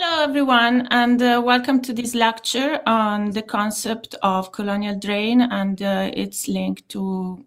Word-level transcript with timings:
Hello, 0.00 0.22
everyone, 0.22 0.86
and 0.92 1.20
uh, 1.20 1.42
welcome 1.44 1.80
to 1.82 1.92
this 1.92 2.14
lecture 2.14 2.80
on 2.86 3.32
the 3.32 3.42
concept 3.42 4.14
of 4.22 4.52
colonial 4.52 4.96
drain 4.96 5.40
and 5.40 5.82
uh, 5.82 6.08
its 6.14 6.46
link 6.46 6.86
to 6.86 7.44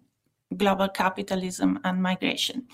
global 0.58 0.86
capitalism 0.90 1.80
and 1.84 2.02
migration. 2.02 2.66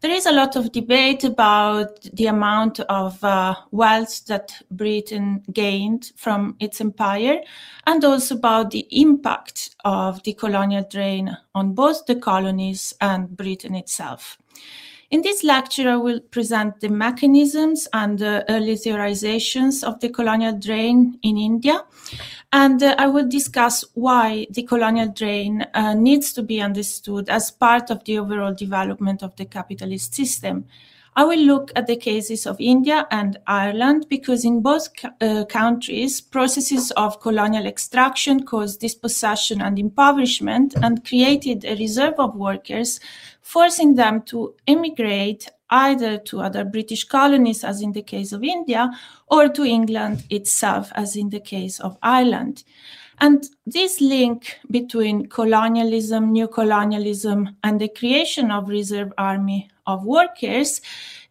There 0.00 0.10
is 0.10 0.24
a 0.24 0.32
lot 0.32 0.56
of 0.56 0.72
debate 0.72 1.24
about 1.24 2.00
the 2.14 2.28
amount 2.28 2.80
of 2.80 3.22
uh, 3.22 3.54
wealth 3.70 4.24
that 4.28 4.62
Britain 4.70 5.42
gained 5.52 6.10
from 6.16 6.56
its 6.58 6.80
empire 6.80 7.42
and 7.86 8.02
also 8.06 8.34
about 8.34 8.70
the 8.70 8.88
impact 8.90 9.76
of 9.84 10.22
the 10.22 10.32
colonial 10.32 10.86
drain 10.90 11.36
on 11.54 11.74
both 11.74 12.06
the 12.06 12.16
colonies 12.16 12.94
and 13.02 13.36
Britain 13.36 13.74
itself. 13.74 14.38
In 15.10 15.22
this 15.22 15.42
lecture, 15.42 15.88
I 15.88 15.96
will 15.96 16.20
present 16.20 16.80
the 16.80 16.90
mechanisms 16.90 17.88
and 17.94 18.18
the 18.18 18.44
early 18.50 18.74
theorizations 18.74 19.82
of 19.82 20.00
the 20.00 20.10
colonial 20.10 20.52
drain 20.58 21.18
in 21.22 21.38
India. 21.38 21.82
And 22.52 22.82
uh, 22.82 22.94
I 22.98 23.06
will 23.06 23.26
discuss 23.26 23.86
why 23.94 24.46
the 24.50 24.64
colonial 24.64 25.08
drain 25.08 25.64
uh, 25.72 25.94
needs 25.94 26.34
to 26.34 26.42
be 26.42 26.60
understood 26.60 27.30
as 27.30 27.50
part 27.50 27.88
of 27.88 28.04
the 28.04 28.18
overall 28.18 28.52
development 28.52 29.22
of 29.22 29.34
the 29.36 29.46
capitalist 29.46 30.14
system. 30.14 30.66
I 31.16 31.24
will 31.24 31.40
look 31.40 31.72
at 31.74 31.88
the 31.88 31.96
cases 31.96 32.46
of 32.46 32.60
India 32.60 33.08
and 33.10 33.38
Ireland 33.46 34.06
because 34.08 34.44
in 34.44 34.60
both 34.60 34.88
uh, 35.20 35.46
countries, 35.46 36.20
processes 36.20 36.92
of 36.92 37.20
colonial 37.20 37.66
extraction 37.66 38.44
caused 38.44 38.80
dispossession 38.80 39.60
and 39.60 39.80
impoverishment 39.80 40.74
and 40.80 41.04
created 41.04 41.64
a 41.64 41.74
reserve 41.74 42.14
of 42.18 42.36
workers 42.36 43.00
forcing 43.48 43.94
them 43.94 44.20
to 44.20 44.54
emigrate 44.66 45.48
either 45.70 46.18
to 46.18 46.38
other 46.38 46.66
British 46.66 47.04
colonies, 47.04 47.64
as 47.64 47.80
in 47.80 47.92
the 47.92 48.02
case 48.02 48.30
of 48.30 48.44
India, 48.44 48.90
or 49.28 49.48
to 49.48 49.64
England 49.64 50.22
itself, 50.28 50.92
as 50.94 51.16
in 51.16 51.30
the 51.30 51.40
case 51.40 51.80
of 51.80 51.96
Ireland. 52.02 52.62
And 53.20 53.48
this 53.64 54.02
link 54.02 54.58
between 54.70 55.28
colonialism, 55.30 56.30
new 56.30 56.46
colonialism, 56.46 57.56
and 57.64 57.80
the 57.80 57.88
creation 57.88 58.50
of 58.50 58.68
reserve 58.68 59.14
army 59.16 59.70
of 59.86 60.04
workers 60.04 60.82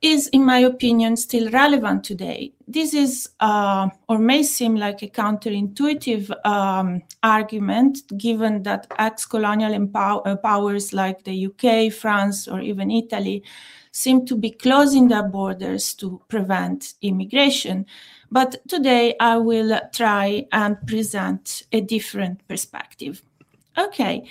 is, 0.02 0.28
in 0.30 0.44
my 0.44 0.58
opinion, 0.58 1.18
still 1.18 1.52
relevant 1.52 2.04
today. 2.04 2.52
This 2.70 2.94
is, 2.94 3.30
uh, 3.40 3.90
or 4.10 4.20
may 4.20 4.44
seem 4.44 4.76
like 4.76 5.02
a 5.02 5.08
counterintuitive 5.08 6.30
um, 6.46 7.02
argument, 7.24 8.00
given 8.18 8.64
that 8.64 8.88
ex 9.00 9.26
colonial 9.26 9.72
empow- 9.72 10.28
uh, 10.28 10.36
powers 10.36 10.92
like 10.92 11.24
the 11.24 11.48
UK, 11.48 11.90
France, 11.94 12.48
or 12.48 12.60
even 12.60 12.92
Italy 12.92 13.44
seem 13.92 14.26
to 14.26 14.36
be 14.36 14.52
closing 14.52 15.08
their 15.08 15.24
borders 15.24 15.94
to 15.96 16.22
prevent 16.28 16.96
immigration. 17.02 17.86
But 18.30 18.58
today 18.68 19.16
I 19.20 19.38
will 19.38 19.80
try 19.94 20.46
and 20.52 20.78
present 20.86 21.64
a 21.72 21.80
different 21.82 22.48
perspective. 22.48 23.24
Okay. 23.78 24.28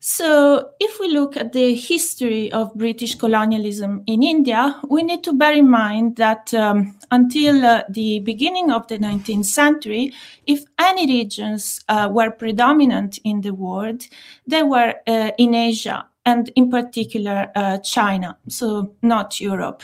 So, 0.00 0.70
if 0.78 1.00
we 1.00 1.08
look 1.08 1.36
at 1.36 1.52
the 1.52 1.74
history 1.74 2.52
of 2.52 2.72
British 2.74 3.16
colonialism 3.16 4.04
in 4.06 4.22
India, 4.22 4.80
we 4.88 5.02
need 5.02 5.24
to 5.24 5.32
bear 5.32 5.52
in 5.52 5.68
mind 5.68 6.14
that 6.16 6.54
um, 6.54 6.96
until 7.10 7.66
uh, 7.66 7.82
the 7.88 8.20
beginning 8.20 8.70
of 8.70 8.86
the 8.86 8.98
19th 8.98 9.46
century, 9.46 10.12
if 10.46 10.62
any 10.78 11.04
regions 11.06 11.84
uh, 11.88 12.08
were 12.12 12.30
predominant 12.30 13.18
in 13.24 13.40
the 13.40 13.52
world, 13.52 14.06
they 14.46 14.62
were 14.62 14.94
uh, 15.08 15.32
in 15.36 15.54
Asia 15.54 16.06
and, 16.24 16.52
in 16.54 16.70
particular, 16.70 17.50
uh, 17.56 17.78
China, 17.78 18.36
so 18.46 18.94
not 19.02 19.40
Europe. 19.40 19.82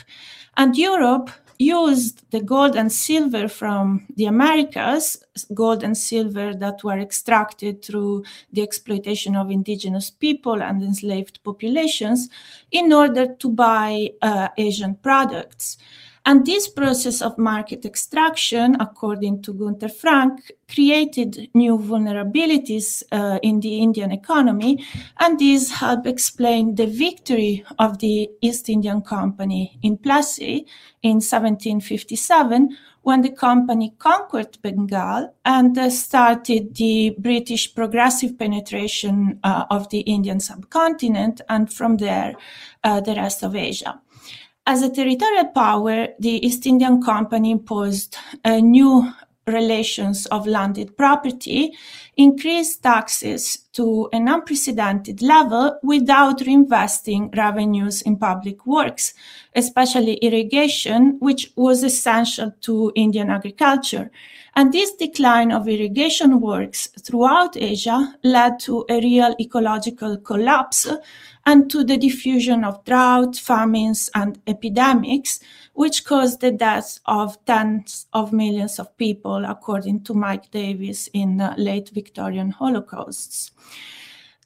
And 0.56 0.76
Europe 0.76 1.30
used 1.58 2.30
the 2.30 2.40
gold 2.40 2.76
and 2.76 2.90
silver 2.90 3.48
from 3.48 4.06
the 4.16 4.26
Americas, 4.26 5.22
gold 5.52 5.82
and 5.82 5.96
silver 5.96 6.54
that 6.54 6.82
were 6.84 6.98
extracted 6.98 7.84
through 7.84 8.24
the 8.52 8.62
exploitation 8.62 9.36
of 9.36 9.50
indigenous 9.50 10.10
people 10.10 10.62
and 10.62 10.82
enslaved 10.82 11.42
populations, 11.44 12.28
in 12.70 12.92
order 12.92 13.34
to 13.34 13.48
buy 13.48 14.10
uh, 14.22 14.48
Asian 14.56 14.94
products. 14.96 15.78
And 16.26 16.46
this 16.46 16.68
process 16.68 17.20
of 17.20 17.36
market 17.36 17.84
extraction, 17.84 18.76
according 18.80 19.42
to 19.42 19.52
Gunder 19.52 19.90
Frank, 19.90 20.52
created 20.72 21.50
new 21.52 21.76
vulnerabilities 21.76 23.02
uh, 23.12 23.38
in 23.42 23.60
the 23.60 23.78
Indian 23.78 24.10
economy, 24.10 24.82
and 25.20 25.38
this 25.38 25.70
helped 25.70 26.06
explain 26.06 26.76
the 26.76 26.86
victory 26.86 27.62
of 27.78 27.98
the 27.98 28.30
East 28.40 28.70
Indian 28.70 29.02
Company 29.02 29.78
in 29.82 29.98
Plassey 29.98 30.64
in 31.02 31.16
1757, 31.16 32.74
when 33.02 33.20
the 33.20 33.30
company 33.30 33.94
conquered 33.98 34.56
Bengal 34.62 35.34
and 35.44 35.76
uh, 35.76 35.90
started 35.90 36.74
the 36.76 37.14
British 37.18 37.74
progressive 37.74 38.38
penetration 38.38 39.38
uh, 39.44 39.66
of 39.70 39.90
the 39.90 40.00
Indian 40.00 40.40
subcontinent, 40.40 41.42
and 41.50 41.70
from 41.70 41.98
there, 41.98 42.34
uh, 42.82 43.02
the 43.02 43.14
rest 43.14 43.42
of 43.42 43.54
Asia. 43.54 44.00
As 44.66 44.80
a 44.80 44.88
territorial 44.88 45.48
power, 45.48 46.08
the 46.18 46.46
East 46.46 46.64
Indian 46.66 47.02
Company 47.02 47.50
imposed 47.50 48.16
new 48.46 49.12
relations 49.46 50.24
of 50.26 50.46
landed 50.46 50.96
property, 50.96 51.76
increased 52.16 52.82
taxes 52.82 53.58
to 53.74 54.08
an 54.14 54.26
unprecedented 54.26 55.20
level 55.20 55.78
without 55.82 56.38
reinvesting 56.38 57.36
revenues 57.36 58.00
in 58.00 58.16
public 58.16 58.64
works, 58.64 59.12
especially 59.54 60.14
irrigation, 60.14 61.18
which 61.20 61.52
was 61.56 61.84
essential 61.84 62.54
to 62.62 62.90
Indian 62.94 63.28
agriculture. 63.28 64.10
And 64.56 64.72
this 64.72 64.94
decline 64.94 65.52
of 65.52 65.68
irrigation 65.68 66.40
works 66.40 66.88
throughout 67.02 67.54
Asia 67.54 68.14
led 68.22 68.60
to 68.60 68.86
a 68.88 68.98
real 68.98 69.34
ecological 69.38 70.16
collapse 70.16 70.88
and 71.46 71.70
to 71.70 71.84
the 71.84 71.96
diffusion 71.96 72.64
of 72.64 72.84
drought, 72.84 73.36
famines, 73.36 74.10
and 74.14 74.40
epidemics, 74.46 75.40
which 75.74 76.04
caused 76.04 76.40
the 76.40 76.50
deaths 76.50 77.00
of 77.06 77.42
tens 77.44 78.06
of 78.12 78.32
millions 78.32 78.78
of 78.78 78.96
people, 78.96 79.44
according 79.44 80.02
to 80.04 80.14
Mike 80.14 80.50
Davis 80.50 81.08
in 81.12 81.38
late 81.56 81.90
Victorian 81.90 82.50
Holocausts. 82.50 83.52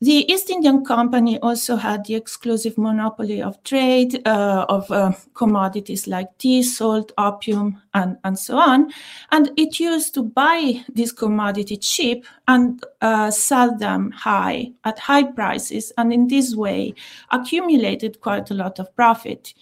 The 0.01 0.33
East 0.33 0.49
Indian 0.49 0.85
Company 0.85 1.41
also 1.41 1.75
had 1.75 2.05
the 2.05 2.15
exclusive 2.15 2.79
monopoly 2.79 3.43
of 3.43 3.61
trade 3.65 4.23
uh, 4.25 4.65
of 4.69 4.89
uh, 4.93 5.11
commodities 5.35 6.07
like 6.07 6.39
tea, 6.39 6.63
salt, 6.63 7.11
opium, 7.19 7.83
and, 7.95 8.17
and 8.23 8.39
so 8.39 8.59
on. 8.59 8.93
And 9.33 9.51
it 9.57 9.81
used 9.81 10.15
to 10.15 10.23
buy 10.23 10.85
this 10.89 11.11
commodity 11.11 11.79
cheap 11.79 12.27
and 12.47 12.81
uh, 13.01 13.33
sell 13.33 13.77
them 13.77 14.13
high 14.13 14.71
at 14.85 15.01
high 15.01 15.25
prices. 15.25 15.93
And 15.99 16.13
in 16.13 16.29
this 16.29 16.55
way, 16.55 16.95
accumulated 17.33 18.21
quite 18.21 18.53
a 18.53 18.55
lot 18.55 18.79
of 18.79 18.95
profit. 18.95 19.53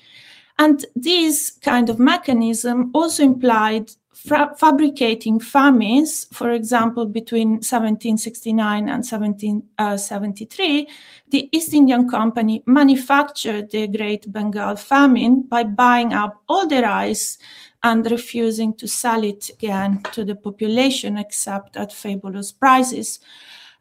And 0.58 0.84
this 0.94 1.50
kind 1.50 1.88
of 1.88 1.98
mechanism 1.98 2.91
also 2.92 3.22
implied 3.22 3.91
fabricating 4.16 5.38
famines, 5.38 6.27
for 6.32 6.50
example, 6.50 7.06
between 7.06 7.60
1769 7.60 8.88
and 8.88 9.04
1773, 9.04 10.88
the 11.28 11.49
East 11.53 11.75
Indian 11.75 12.09
Company 12.09 12.62
manufactured 12.66 13.71
the 13.71 13.87
Great 13.87 14.32
Bengal 14.32 14.77
famine 14.77 15.43
by 15.43 15.65
buying 15.65 16.15
up 16.15 16.43
all 16.49 16.66
the 16.66 16.82
rice 16.82 17.37
and 17.82 18.10
refusing 18.10 18.75
to 18.75 18.88
sell 18.88 19.22
it 19.22 19.50
again 19.50 20.03
to 20.12 20.25
the 20.25 20.34
population 20.34 21.19
except 21.19 21.77
at 21.77 21.93
fabulous 21.93 22.53
prices. 22.53 23.21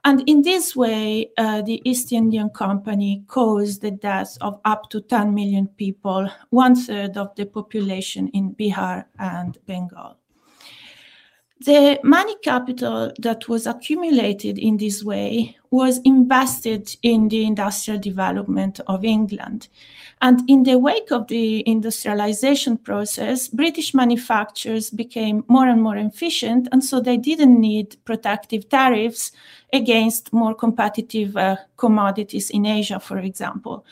And 0.04 0.22
in 0.30 0.44
this 0.44 0.76
way, 0.76 1.32
uh, 1.38 1.64
the 1.64 1.82
East 1.84 2.12
Indian 2.12 2.50
Company 2.50 3.24
caused 3.28 3.82
the 3.82 3.90
death 3.90 4.38
of 4.42 4.60
up 4.64 4.90
to 4.92 5.02
10 5.02 5.34
million 5.34 5.68
people, 5.68 6.30
one 6.52 6.76
third 6.76 7.18
of 7.18 7.34
the 7.36 7.46
population 7.46 8.28
in 8.28 8.54
Bihar 8.54 9.06
and 9.18 9.58
Bengal. 9.66 10.18
The 11.62 12.00
money 12.04 12.36
capital 12.44 13.12
that 13.20 13.48
was 13.48 13.66
accumulated 13.66 14.60
in 14.60 14.78
this 14.78 15.04
way 15.04 15.58
was 15.72 16.00
invested 16.04 16.96
in 17.02 17.30
the 17.30 17.46
industrial 17.46 18.00
development 18.00 18.80
of 18.88 19.04
England. 19.04 19.68
And 20.22 20.50
in 20.50 20.64
the 20.64 20.80
wake 20.80 21.12
of 21.12 21.28
the 21.28 21.68
industrialization 21.68 22.78
process, 22.78 23.48
British 23.48 23.94
manufacturers 23.94 24.90
became 24.90 25.44
more 25.48 25.68
and 25.68 25.82
more 25.82 25.98
efficient, 25.98 26.68
and 26.72 26.84
so 26.84 27.00
they 27.00 27.18
didn't 27.18 27.60
need 27.60 27.98
protective 28.06 28.70
tariffs 28.70 29.32
against 29.74 30.32
more 30.32 30.56
competitive 30.56 31.36
uh, 31.36 31.58
commodities 31.78 32.50
in 32.50 32.66
Asia, 32.66 33.00
for 33.00 33.18
example. 33.18 33.86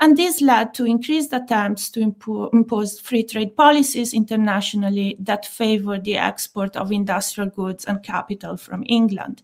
And 0.00 0.16
this 0.16 0.40
led 0.40 0.74
to 0.74 0.86
increased 0.86 1.32
attempts 1.32 1.90
to 1.90 2.00
impo- 2.00 2.52
impose 2.52 3.00
free 3.00 3.22
trade 3.22 3.56
policies 3.56 4.12
internationally 4.12 5.16
that 5.20 5.46
favor 5.46 5.98
the 5.98 6.16
export 6.16 6.76
of 6.76 6.92
industrial 6.92 7.50
goods 7.50 7.84
and 7.84 8.02
capital 8.02 8.56
from 8.56 8.84
England. 8.86 9.42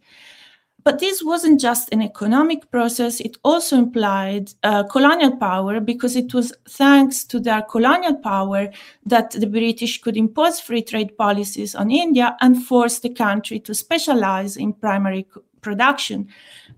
But 0.82 0.98
this 0.98 1.22
wasn't 1.22 1.60
just 1.60 1.92
an 1.92 2.02
economic 2.02 2.70
process, 2.70 3.20
it 3.20 3.36
also 3.44 3.76
implied 3.76 4.52
uh, 4.62 4.84
colonial 4.84 5.36
power 5.36 5.80
because 5.80 6.16
it 6.16 6.32
was 6.32 6.52
thanks 6.68 7.24
to 7.24 7.40
their 7.40 7.62
colonial 7.62 8.16
power 8.16 8.70
that 9.04 9.30
the 9.32 9.46
British 9.46 10.00
could 10.00 10.16
impose 10.16 10.60
free 10.60 10.82
trade 10.82 11.16
policies 11.16 11.74
on 11.74 11.90
India 11.90 12.36
and 12.40 12.64
force 12.64 13.00
the 13.00 13.10
country 13.10 13.58
to 13.60 13.74
specialize 13.74 14.56
in 14.56 14.72
primary 14.72 15.26
production. 15.60 16.28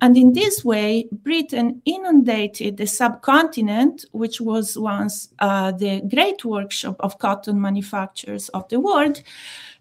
And 0.01 0.17
in 0.17 0.33
this 0.33 0.65
way, 0.65 1.09
Britain 1.13 1.81
inundated 1.85 2.77
the 2.77 2.87
subcontinent, 2.87 4.05
which 4.13 4.41
was 4.41 4.77
once 4.77 5.29
uh, 5.39 5.73
the 5.73 6.01
great 6.01 6.45
workshop 6.45 6.97
of 7.01 7.19
cotton 7.19 7.61
manufacturers 7.61 8.49
of 8.51 8.69
the 8.69 8.81
world, 8.81 9.23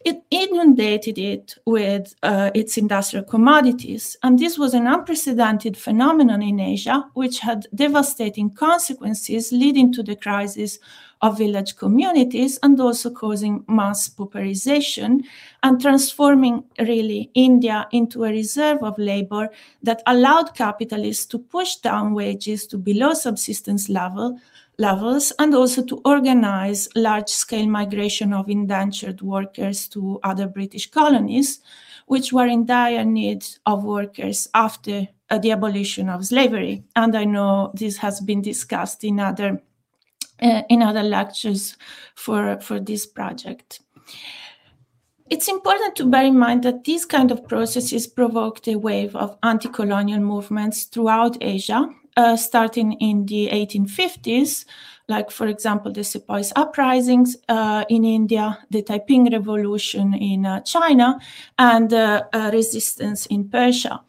it 0.05 0.23
inundated 0.31 1.17
it 1.17 1.55
with 1.65 2.15
uh, 2.23 2.51
its 2.53 2.77
industrial 2.77 3.25
commodities. 3.25 4.17
And 4.23 4.39
this 4.39 4.57
was 4.57 4.73
an 4.73 4.87
unprecedented 4.87 5.77
phenomenon 5.77 6.41
in 6.41 6.59
Asia, 6.59 7.05
which 7.13 7.39
had 7.39 7.67
devastating 7.75 8.51
consequences, 8.51 9.51
leading 9.51 9.91
to 9.93 10.03
the 10.03 10.15
crisis 10.15 10.79
of 11.21 11.37
village 11.37 11.75
communities 11.75 12.57
and 12.63 12.79
also 12.79 13.09
causing 13.11 13.63
mass 13.67 14.09
pauperization 14.09 15.23
and 15.61 15.79
transforming 15.79 16.63
really 16.79 17.29
India 17.35 17.87
into 17.91 18.23
a 18.23 18.29
reserve 18.31 18.81
of 18.83 18.97
labor 18.97 19.49
that 19.83 20.01
allowed 20.07 20.55
capitalists 20.55 21.25
to 21.25 21.37
push 21.37 21.75
down 21.75 22.13
wages 22.13 22.65
to 22.65 22.77
below 22.77 23.13
subsistence 23.13 23.87
level 23.87 24.39
levels 24.81 25.31
and 25.39 25.53
also 25.55 25.85
to 25.85 26.01
organize 26.03 26.89
large 26.95 27.29
scale 27.29 27.67
migration 27.67 28.33
of 28.33 28.49
indentured 28.49 29.21
workers 29.21 29.87
to 29.87 30.19
other 30.23 30.47
British 30.47 30.89
colonies, 30.89 31.61
which 32.07 32.33
were 32.33 32.47
in 32.47 32.65
dire 32.65 33.05
need 33.05 33.45
of 33.65 33.83
workers 33.83 34.49
after 34.53 35.07
uh, 35.29 35.37
the 35.37 35.51
abolition 35.51 36.09
of 36.09 36.25
slavery. 36.25 36.83
And 36.95 37.15
I 37.15 37.25
know 37.25 37.71
this 37.73 37.97
has 37.97 38.19
been 38.19 38.41
discussed 38.41 39.03
in 39.03 39.19
other, 39.19 39.61
uh, 40.41 40.63
in 40.67 40.81
other 40.81 41.03
lectures 41.03 41.77
for, 42.15 42.59
for 42.59 42.79
this 42.79 43.05
project. 43.05 43.79
It's 45.29 45.47
important 45.47 45.95
to 45.95 46.05
bear 46.05 46.25
in 46.25 46.37
mind 46.37 46.63
that 46.63 46.83
these 46.83 47.05
kind 47.05 47.31
of 47.31 47.47
processes 47.47 48.05
provoked 48.05 48.67
a 48.67 48.75
wave 48.75 49.15
of 49.15 49.37
anti-colonial 49.43 50.19
movements 50.19 50.83
throughout 50.83 51.37
Asia, 51.39 51.87
uh, 52.21 52.37
starting 52.37 52.93
in 52.93 53.25
the 53.25 53.49
1850s, 53.51 54.65
like, 55.07 55.31
for 55.31 55.47
example, 55.47 55.91
the 55.91 56.03
Sepoys 56.03 56.53
uprisings 56.55 57.35
uh, 57.49 57.83
in 57.89 58.05
India, 58.05 58.57
the 58.69 58.81
Taiping 58.81 59.31
Revolution 59.31 60.13
in 60.13 60.45
uh, 60.45 60.61
China, 60.61 61.19
and 61.57 61.93
uh, 61.93 62.23
resistance 62.53 63.25
in 63.25 63.49
Persia. 63.49 64.01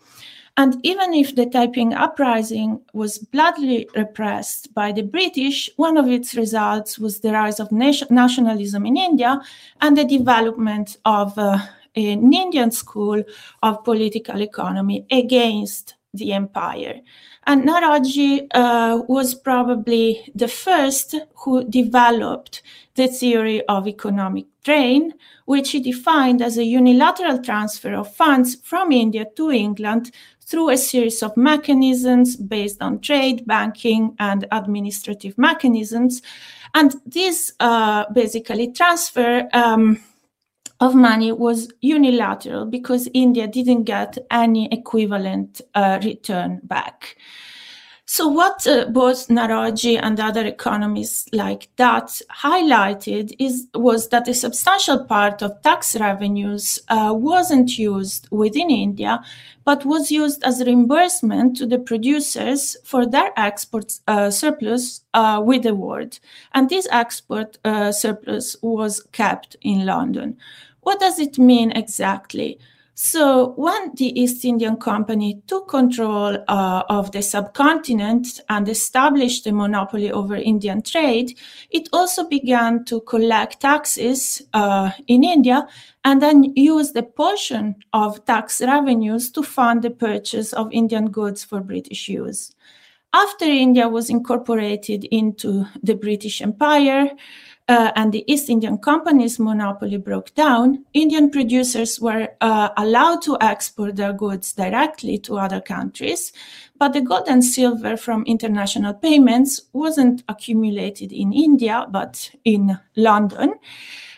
And 0.57 0.77
even 0.83 1.15
if 1.15 1.35
the 1.35 1.47
Taiping 1.47 1.95
uprising 1.95 2.81
was 2.93 3.19
bloodily 3.19 3.89
repressed 3.97 4.75
by 4.75 4.93
the 4.93 5.03
British, 5.03 5.71
one 5.77 5.97
of 5.97 6.09
its 6.09 6.35
results 6.35 6.99
was 6.99 7.21
the 7.21 7.33
rise 7.33 7.59
of 7.59 7.73
nationalism 7.73 8.85
in 8.85 8.97
India 8.97 9.41
and 9.81 9.97
the 9.97 10.05
development 10.05 10.99
of 11.07 11.39
uh, 11.39 11.59
an 11.97 12.33
Indian 12.33 12.71
school 12.71 13.23
of 13.63 13.85
political 13.85 14.43
economy 14.43 15.07
against 15.11 15.95
the 16.15 16.33
empire. 16.33 17.01
And 17.47 17.65
Naoroji 17.65 18.47
uh, 18.55 19.03
was 19.09 19.35
probably 19.35 20.31
the 20.35 20.49
first 20.49 21.15
who 21.35 21.65
developed 21.65 22.63
the 22.95 23.09
theory 23.09 23.65
of 23.67 23.89
economic 23.89 24.47
drain, 24.63 25.15
which 25.47 25.71
he 25.71 25.81
defined 25.81 26.43
as 26.43 26.59
a 26.59 26.65
unilateral 26.65 27.43
transfer 27.43 27.95
of 27.95 28.15
funds 28.15 28.57
from 28.57 28.93
India 28.93 29.27
to 29.37 29.51
England 29.51 30.13
through 30.41 30.71
a 30.71 30.77
series 30.77 31.23
of 31.23 31.37
mechanisms 31.37 32.37
based 32.37 32.83
on 32.83 33.01
trade, 33.01 33.47
banking, 33.47 34.15
and 34.19 34.47
administrative 34.53 35.37
mechanisms. 35.39 36.21
And 36.75 36.95
this 37.07 37.53
uh, 37.61 38.05
basically 38.13 38.73
transfer 38.73 39.49
um, 39.53 40.03
of 40.83 40.97
money 40.97 41.31
was 41.31 41.73
unilateral 41.81 42.67
because 42.67 43.09
India 43.15 43.47
didn't 43.47 43.85
get 43.85 44.19
any 44.33 44.69
equivalent 44.73 45.61
uh, 45.77 46.01
return 46.03 46.61
back. 46.65 47.17
So, 48.05 48.27
what 48.27 48.67
uh, 48.67 48.87
both 48.87 49.29
Naoroji 49.29 49.99
and 50.03 50.19
other 50.19 50.45
economists 50.45 51.29
like 51.33 51.71
that 51.77 52.21
highlighted 52.43 53.33
is 53.39 53.69
was 53.75 54.09
that 54.09 54.27
a 54.27 54.35
substantial 54.35 55.05
part 55.05 55.41
of 55.41 55.63
tax 55.63 55.97
revenues 55.99 56.81
uh, 56.89 57.15
wasn't 57.17 57.79
used 57.79 58.29
within 58.33 58.71
India, 58.71 59.23
but 59.65 59.87
was 59.87 60.11
used 60.11 60.43
as 60.43 60.65
reimbursement 60.67 61.57
to 61.59 61.67
the 61.67 61.79
producers 61.79 62.77
for 62.85 63.07
their 63.07 63.31
export 63.37 63.95
uh, 64.09 64.31
surplus 64.31 65.03
uh, 65.15 65.41
with 65.43 65.63
the 65.63 65.75
world, 65.75 66.19
and 66.53 66.69
this 66.69 66.89
export 66.91 67.57
uh, 67.65 67.93
surplus 67.93 68.57
was 68.63 69.01
kept 69.13 69.57
in 69.63 69.87
London. 69.87 70.37
What 70.83 71.01
does 71.01 71.19
it 71.19 71.39
mean 71.39 71.71
exactly? 71.73 72.59
So, 72.95 73.55
when 73.57 73.95
the 73.95 74.21
East 74.21 74.45
Indian 74.45 74.77
Company 74.77 75.43
took 75.47 75.67
control 75.69 76.37
uh, 76.47 76.83
of 76.91 77.11
the 77.13 77.23
subcontinent 77.23 78.41
and 78.51 78.69
established 78.69 79.47
a 79.47 79.53
monopoly 79.53 80.13
over 80.13 80.37
Indian 80.37 80.83
trade, 80.83 81.39
it 81.71 81.89
also 81.93 82.29
began 82.29 82.85
to 82.85 83.01
collect 83.01 83.61
taxes 83.61 84.43
uh, 84.53 84.91
in 85.07 85.25
India 85.25 85.67
and 86.05 86.21
then 86.21 86.53
use 86.55 86.93
the 86.93 87.03
portion 87.03 87.77
of 87.95 88.25
tax 88.27 88.61
revenues 88.61 89.31
to 89.31 89.43
fund 89.43 89.83
the 89.83 89.91
purchase 89.91 90.53
of 90.53 90.71
Indian 90.71 91.11
goods 91.11 91.43
for 91.43 91.61
British 91.61 92.09
use. 92.09 92.55
After 93.15 93.45
India 93.45 93.89
was 93.89 94.11
incorporated 94.11 95.05
into 95.05 95.67
the 95.83 95.95
British 95.95 96.41
Empire, 96.41 97.11
uh, 97.73 97.91
and 97.97 98.13
the 98.13 98.23
East 98.31 98.51
Indian 98.51 98.77
Company's 98.77 99.39
monopoly 99.39 99.97
broke 99.97 100.35
down, 100.35 100.85
Indian 100.93 101.31
producers 101.31 101.99
were 101.99 102.29
uh, 102.43 102.69
allowed 102.77 103.23
to 103.23 103.39
export 103.41 103.97
their 103.97 104.13
goods 104.13 104.53
directly 104.53 105.17
to 105.19 105.39
other 105.39 105.61
countries, 105.61 106.33
but 106.77 106.93
the 106.93 107.01
gold 107.01 107.29
and 107.29 107.43
silver 107.43 107.97
from 107.97 108.25
international 108.25 108.93
payments 108.93 109.63
wasn't 109.73 110.23
accumulated 110.29 111.13
in 111.13 111.33
India, 111.33 111.87
but 111.89 112.31
in 112.45 112.79
London. 112.95 113.55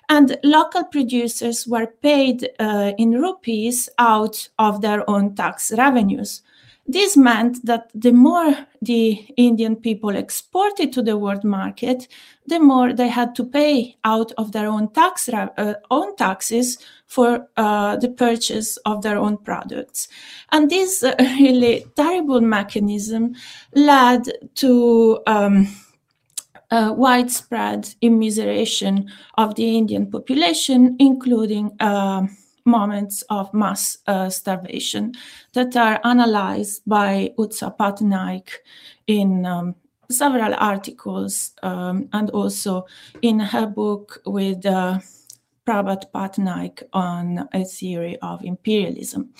And 0.08 0.36
local 0.42 0.84
producers 0.84 1.64
were 1.64 1.86
paid 1.86 2.50
uh, 2.58 2.92
in 2.98 3.12
rupees 3.12 3.88
out 3.98 4.48
of 4.58 4.80
their 4.80 5.08
own 5.08 5.36
tax 5.36 5.72
revenues. 5.78 6.42
This 6.86 7.16
meant 7.16 7.64
that 7.64 7.90
the 7.94 8.12
more 8.12 8.54
the 8.82 9.12
Indian 9.38 9.74
people 9.74 10.10
exported 10.10 10.92
to 10.92 11.02
the 11.02 11.16
world 11.16 11.42
market, 11.42 12.08
the 12.46 12.60
more 12.60 12.92
they 12.92 13.08
had 13.08 13.34
to 13.36 13.44
pay 13.44 13.96
out 14.04 14.32
of 14.32 14.52
their 14.52 14.66
own 14.66 14.92
tax 14.92 15.28
uh, 15.30 15.74
own 15.90 16.14
taxes 16.16 16.76
for 17.06 17.48
uh, 17.56 17.96
the 17.96 18.10
purchase 18.10 18.76
of 18.84 19.00
their 19.00 19.16
own 19.16 19.38
products. 19.38 20.08
And 20.52 20.68
this 20.68 21.02
uh, 21.02 21.14
really 21.18 21.86
terrible 21.96 22.42
mechanism 22.42 23.34
led 23.74 24.30
to 24.56 25.20
um, 25.26 25.68
widespread 26.70 27.94
immiseration 28.02 29.08
of 29.38 29.54
the 29.54 29.78
Indian 29.78 30.10
population, 30.10 30.96
including 30.98 31.70
uh, 31.80 32.26
moments 32.64 33.22
of 33.30 33.52
mass 33.52 33.98
uh, 34.06 34.30
starvation 34.30 35.12
that 35.52 35.76
are 35.76 36.00
analyzed 36.04 36.82
by 36.86 37.30
Utsa 37.38 37.76
Patnaik 37.76 38.48
in 39.06 39.44
um, 39.44 39.74
several 40.10 40.54
articles 40.54 41.52
um, 41.62 42.08
and 42.12 42.30
also 42.30 42.86
in 43.22 43.38
her 43.38 43.66
book 43.66 44.20
with 44.26 44.64
uh, 44.66 44.98
Prabhat 45.66 46.10
Patnaik 46.12 46.82
on 46.92 47.48
a 47.52 47.64
theory 47.64 48.18
of 48.20 48.44
imperialism. 48.44 49.32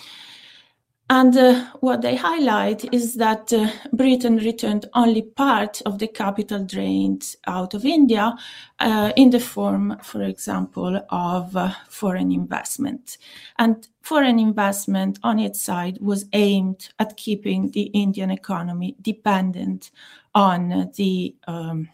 And 1.07 1.37
uh, 1.37 1.65
what 1.81 2.01
they 2.01 2.15
highlight 2.15 2.91
is 2.91 3.13
that 3.15 3.53
uh, 3.53 3.69
Britain 3.93 4.37
returned 4.37 4.87
only 4.95 5.21
part 5.21 5.83
of 5.85 5.99
the 5.99 6.07
capital 6.07 6.63
drained 6.63 7.35
out 7.45 7.75
of 7.75 7.85
India 7.85 8.35
uh, 8.79 9.11
in 9.15 9.29
the 9.29 9.39
form, 9.39 9.97
for 10.01 10.23
example, 10.23 10.99
of 11.11 11.55
uh, 11.55 11.73
foreign 11.89 12.31
investment. 12.31 13.19
And 13.59 13.87
foreign 14.01 14.39
investment 14.39 15.19
on 15.21 15.37
its 15.37 15.61
side 15.61 15.99
was 16.01 16.25
aimed 16.33 16.89
at 16.97 17.17
keeping 17.17 17.69
the 17.69 17.83
Indian 17.83 18.31
economy 18.31 18.95
dependent 18.99 19.91
on 20.33 20.91
the 20.95 21.35
um, 21.47 21.87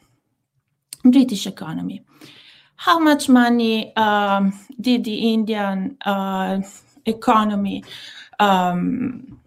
British 1.03 1.47
economy. 1.47 2.05
How 2.77 2.97
much 2.97 3.27
money 3.27 3.93
um, 3.97 4.57
did 4.79 5.03
the 5.03 5.33
Indian 5.33 5.97
uh, 6.05 6.61
economy? 7.05 7.83
Um, 8.41 9.39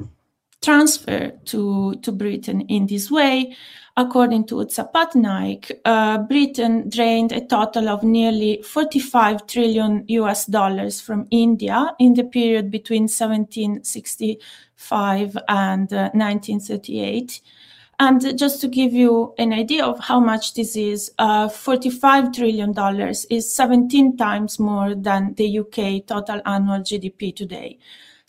transfer 0.63 1.33
to, 1.45 1.97
to 1.97 2.13
Britain 2.13 2.63
in 2.63 2.87
this 2.87 3.11
way. 3.11 3.55
According 3.97 4.47
to 4.47 4.57
Utsa 4.57 4.91
Patnaik, 4.93 5.71
uh, 5.85 6.19
Britain 6.19 6.89
drained 6.89 7.31
a 7.31 7.47
total 7.47 7.89
of 7.89 8.03
nearly 8.03 8.61
45 8.63 9.47
trillion 9.47 10.05
US 10.09 10.47
dollars 10.47 11.01
from 11.01 11.29
India 11.31 11.95
in 12.01 12.15
the 12.15 12.25
period 12.25 12.73
between 12.73 13.03
1765 13.03 15.39
and 15.49 15.93
uh, 15.93 16.11
1938. 16.13 17.41
And 18.01 18.37
just 18.37 18.61
to 18.63 18.69
give 18.69 18.93
you 18.93 19.33
an 19.39 19.53
idea 19.53 19.85
of 19.85 20.01
how 20.01 20.19
much 20.19 20.55
this 20.55 20.75
is, 20.75 21.13
uh, 21.19 21.47
$45 21.47 22.35
trillion 22.35 22.75
is 23.31 23.55
17 23.55 24.17
times 24.17 24.59
more 24.59 24.97
than 24.97 25.35
the 25.35 25.61
UK 25.61 26.05
total 26.05 26.41
annual 26.45 26.81
GDP 26.81 27.37
today. 27.37 27.79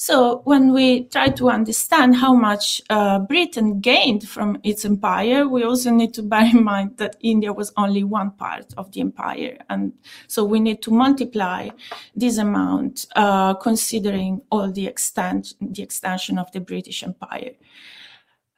So 0.06 0.42
when 0.44 0.72
we 0.72 1.06
try 1.06 1.30
to 1.30 1.50
understand 1.50 2.18
how 2.18 2.36
much 2.36 2.80
uh, 2.92 3.18
Britain 3.18 3.80
gained 3.80 4.30
from 4.30 4.60
its 4.62 4.86
empire, 4.86 5.50
we 5.50 5.64
also 5.64 5.90
need 5.90 6.14
to 6.14 6.22
bear 6.22 6.46
in 6.46 6.64
mind 6.64 6.98
that 6.98 7.16
India 7.22 7.52
was 7.52 7.74
only 7.76 8.04
one 8.04 8.30
part 8.30 8.72
of 8.78 8.92
the 8.92 9.02
empire. 9.02 9.58
And 9.68 9.94
so 10.28 10.44
we 10.44 10.60
need 10.60 10.84
to 10.84 10.92
multiply 10.92 11.70
this 12.16 12.38
amount, 12.38 13.08
uh, 13.16 13.56
considering 13.56 14.44
all 14.52 14.72
the 14.72 14.86
extent, 14.86 15.56
the 15.60 15.82
extension 15.82 16.38
of 16.38 16.52
the 16.52 16.60
British 16.60 17.02
Empire. 17.02 17.54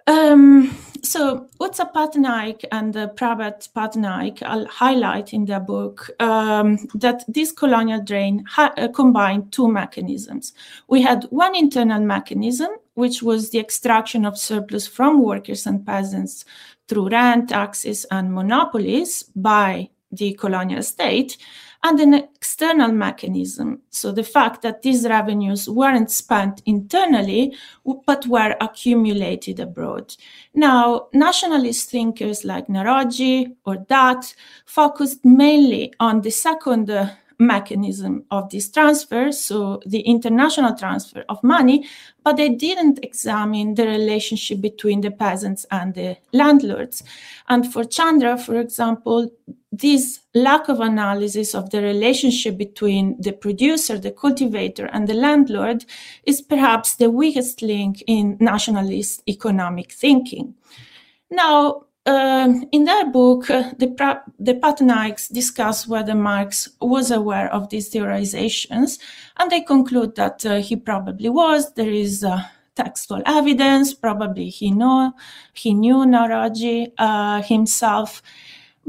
Um, 0.08 0.76
so 1.04 1.48
Utsa 1.60 1.92
Patnaik 1.94 2.64
and 2.72 2.96
uh, 2.96 3.08
Prabhat 3.10 3.70
Patnaik 3.74 4.42
highlight 4.68 5.34
in 5.34 5.46
their 5.46 5.60
book 5.60 6.10
um, 6.20 6.78
that 6.96 7.24
this 7.28 7.52
colonial 7.52 8.02
drain 8.02 8.46
uh, 8.58 8.88
combined 8.94 9.52
two 9.52 9.68
mechanisms. 9.72 10.54
We 10.88 11.02
had 11.02 11.26
one 11.30 11.56
internal 11.56 12.02
mechanism, 12.02 12.70
which 12.96 13.22
was 13.22 13.50
the 13.50 13.60
extraction 13.60 14.26
of 14.26 14.38
surplus 14.38 14.88
from 14.88 15.22
workers 15.22 15.66
and 15.66 15.86
peasants 15.86 16.46
through 16.88 17.10
rent, 17.10 17.50
taxes, 17.50 18.06
and 18.10 18.34
monopolies 18.34 19.24
by 19.36 19.90
the 20.12 20.34
colonial 20.34 20.84
state, 20.84 21.38
and 21.84 22.00
an 22.00 22.14
external 22.14 22.92
mechanism. 22.92 23.82
So 23.90 24.12
the 24.12 24.24
fact 24.24 24.62
that 24.62 24.82
these 24.82 25.08
revenues 25.08 25.70
weren't 25.70 26.12
spent 26.12 26.62
internally, 26.66 27.56
but 28.06 28.26
were 28.28 28.56
accumulated 28.62 29.60
abroad. 29.60 30.16
Now, 30.54 31.08
nationalist 31.14 31.90
thinkers 31.90 32.44
like 32.44 32.68
Naoroji 32.68 33.56
or 33.66 33.78
Dutt 33.78 34.34
focused 34.66 35.24
mainly 35.24 35.94
on 36.00 36.22
the 36.22 36.32
second 36.32 36.90
uh, 36.90 37.10
mechanism 37.40 38.26
of 38.32 38.50
this 38.50 38.70
transfer, 38.70 39.32
so 39.32 39.80
the 39.86 40.02
international 40.02 40.76
transfer 40.76 41.24
of 41.30 41.44
money, 41.44 41.88
but 42.24 42.38
they 42.38 42.50
didn't 42.50 43.00
examine 43.04 43.76
the 43.76 43.86
relationship 43.86 44.60
between 44.60 45.02
the 45.02 45.12
peasants 45.12 45.66
and 45.72 45.94
the 45.94 46.18
landlords. 46.34 47.04
And 47.48 47.72
for 47.72 47.84
Chandra, 47.84 48.38
for 48.38 48.60
example, 48.60 49.30
this 49.72 50.22
lack 50.34 50.70
of 50.70 50.80
analysis 50.80 51.54
of 51.54 51.70
the 51.70 51.82
relationship 51.82 52.58
between 52.58 53.22
the 53.22 53.34
producer, 53.34 53.98
the 53.98 54.12
cultivator, 54.12 54.90
and 54.92 55.08
the 55.08 55.14
landlord 55.14 55.86
is 56.24 56.42
perhaps 56.42 56.96
the 56.96 57.10
weakest 57.10 57.62
link 57.62 58.04
in 58.08 58.38
nationalist 58.40 59.22
economic 59.28 59.92
thinking. 59.92 60.56
Now, 61.30 61.87
um, 62.08 62.64
in 62.72 62.86
their 62.86 63.12
book, 63.12 63.50
uh, 63.50 63.72
the, 63.78 63.88
the 64.40 64.54
Patnaiks 64.54 65.32
discuss 65.32 65.88
whether 65.88 66.16
Marx 66.16 66.70
was 66.80 67.12
aware 67.12 67.54
of 67.54 67.70
these 67.70 67.92
theorizations, 67.92 68.98
and 69.38 69.52
they 69.52 69.62
conclude 69.62 70.16
that 70.16 70.46
uh, 70.46 70.56
he 70.56 70.78
probably 70.78 71.30
was. 71.30 71.74
There 71.74 71.92
is 71.92 72.24
uh, 72.24 72.42
textual 72.76 73.22
evidence. 73.26 73.94
Probably 73.94 74.50
he 74.50 74.72
know 74.72 75.12
he 75.54 75.74
knew 75.74 75.98
Naoroji 76.06 76.94
uh, 76.98 77.42
himself. 77.42 78.22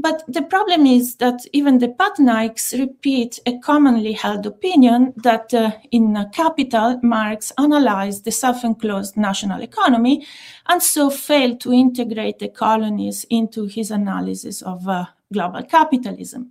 But 0.01 0.23
the 0.29 0.43
problem 0.43 0.85
is 0.85 1.17
that 1.17 1.45
even 1.51 1.79
the 1.79 1.89
Patnaiks 1.89 2.71
repeat 2.79 3.37
a 3.45 3.59
commonly 3.59 4.13
held 4.13 4.45
opinion 4.45 5.13
that 5.17 5.53
uh, 5.53 5.71
in 5.91 6.15
Capital, 6.31 7.01
Marx 7.03 7.51
analyzed 7.57 8.23
the 8.23 8.31
self 8.31 8.63
enclosed 8.63 9.17
national 9.17 9.61
economy 9.61 10.25
and 10.67 10.81
so 10.81 11.09
failed 11.09 11.59
to 11.61 11.73
integrate 11.73 12.39
the 12.39 12.47
colonies 12.47 13.25
into 13.29 13.65
his 13.65 13.91
analysis 13.91 14.61
of 14.61 14.87
uh, 14.87 15.05
global 15.33 15.63
capitalism. 15.63 16.49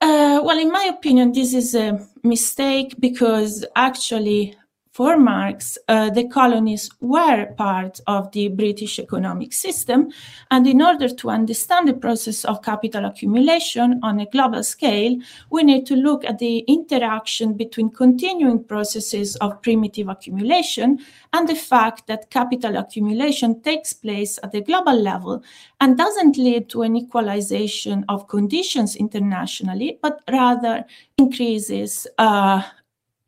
Uh, 0.00 0.40
well, 0.42 0.58
in 0.58 0.72
my 0.72 0.84
opinion, 0.84 1.30
this 1.30 1.54
is 1.54 1.76
a 1.76 2.04
mistake 2.24 2.96
because 2.98 3.64
actually 3.76 4.56
for 4.98 5.16
Marx, 5.16 5.78
uh, 5.86 6.10
the 6.10 6.26
colonies 6.26 6.90
were 7.00 7.46
part 7.56 8.00
of 8.08 8.32
the 8.32 8.48
British 8.48 8.98
economic 8.98 9.52
system. 9.52 10.10
And 10.50 10.66
in 10.66 10.82
order 10.82 11.08
to 11.08 11.30
understand 11.30 11.86
the 11.86 11.94
process 11.94 12.44
of 12.44 12.62
capital 12.62 13.04
accumulation 13.04 14.00
on 14.02 14.18
a 14.18 14.26
global 14.26 14.64
scale, 14.64 15.16
we 15.50 15.62
need 15.62 15.86
to 15.86 15.94
look 15.94 16.24
at 16.24 16.40
the 16.40 16.64
interaction 16.66 17.54
between 17.54 17.90
continuing 17.90 18.64
processes 18.64 19.36
of 19.36 19.62
primitive 19.62 20.08
accumulation 20.08 20.98
and 21.32 21.48
the 21.48 21.54
fact 21.54 22.08
that 22.08 22.30
capital 22.30 22.76
accumulation 22.76 23.62
takes 23.62 23.92
place 23.92 24.36
at 24.42 24.50
the 24.50 24.62
global 24.62 25.00
level 25.00 25.44
and 25.80 25.96
doesn't 25.96 26.36
lead 26.36 26.68
to 26.70 26.82
an 26.82 26.96
equalization 26.96 28.04
of 28.08 28.26
conditions 28.26 28.96
internationally, 28.96 29.96
but 30.02 30.22
rather 30.28 30.84
increases 31.18 32.08
uh, 32.18 32.62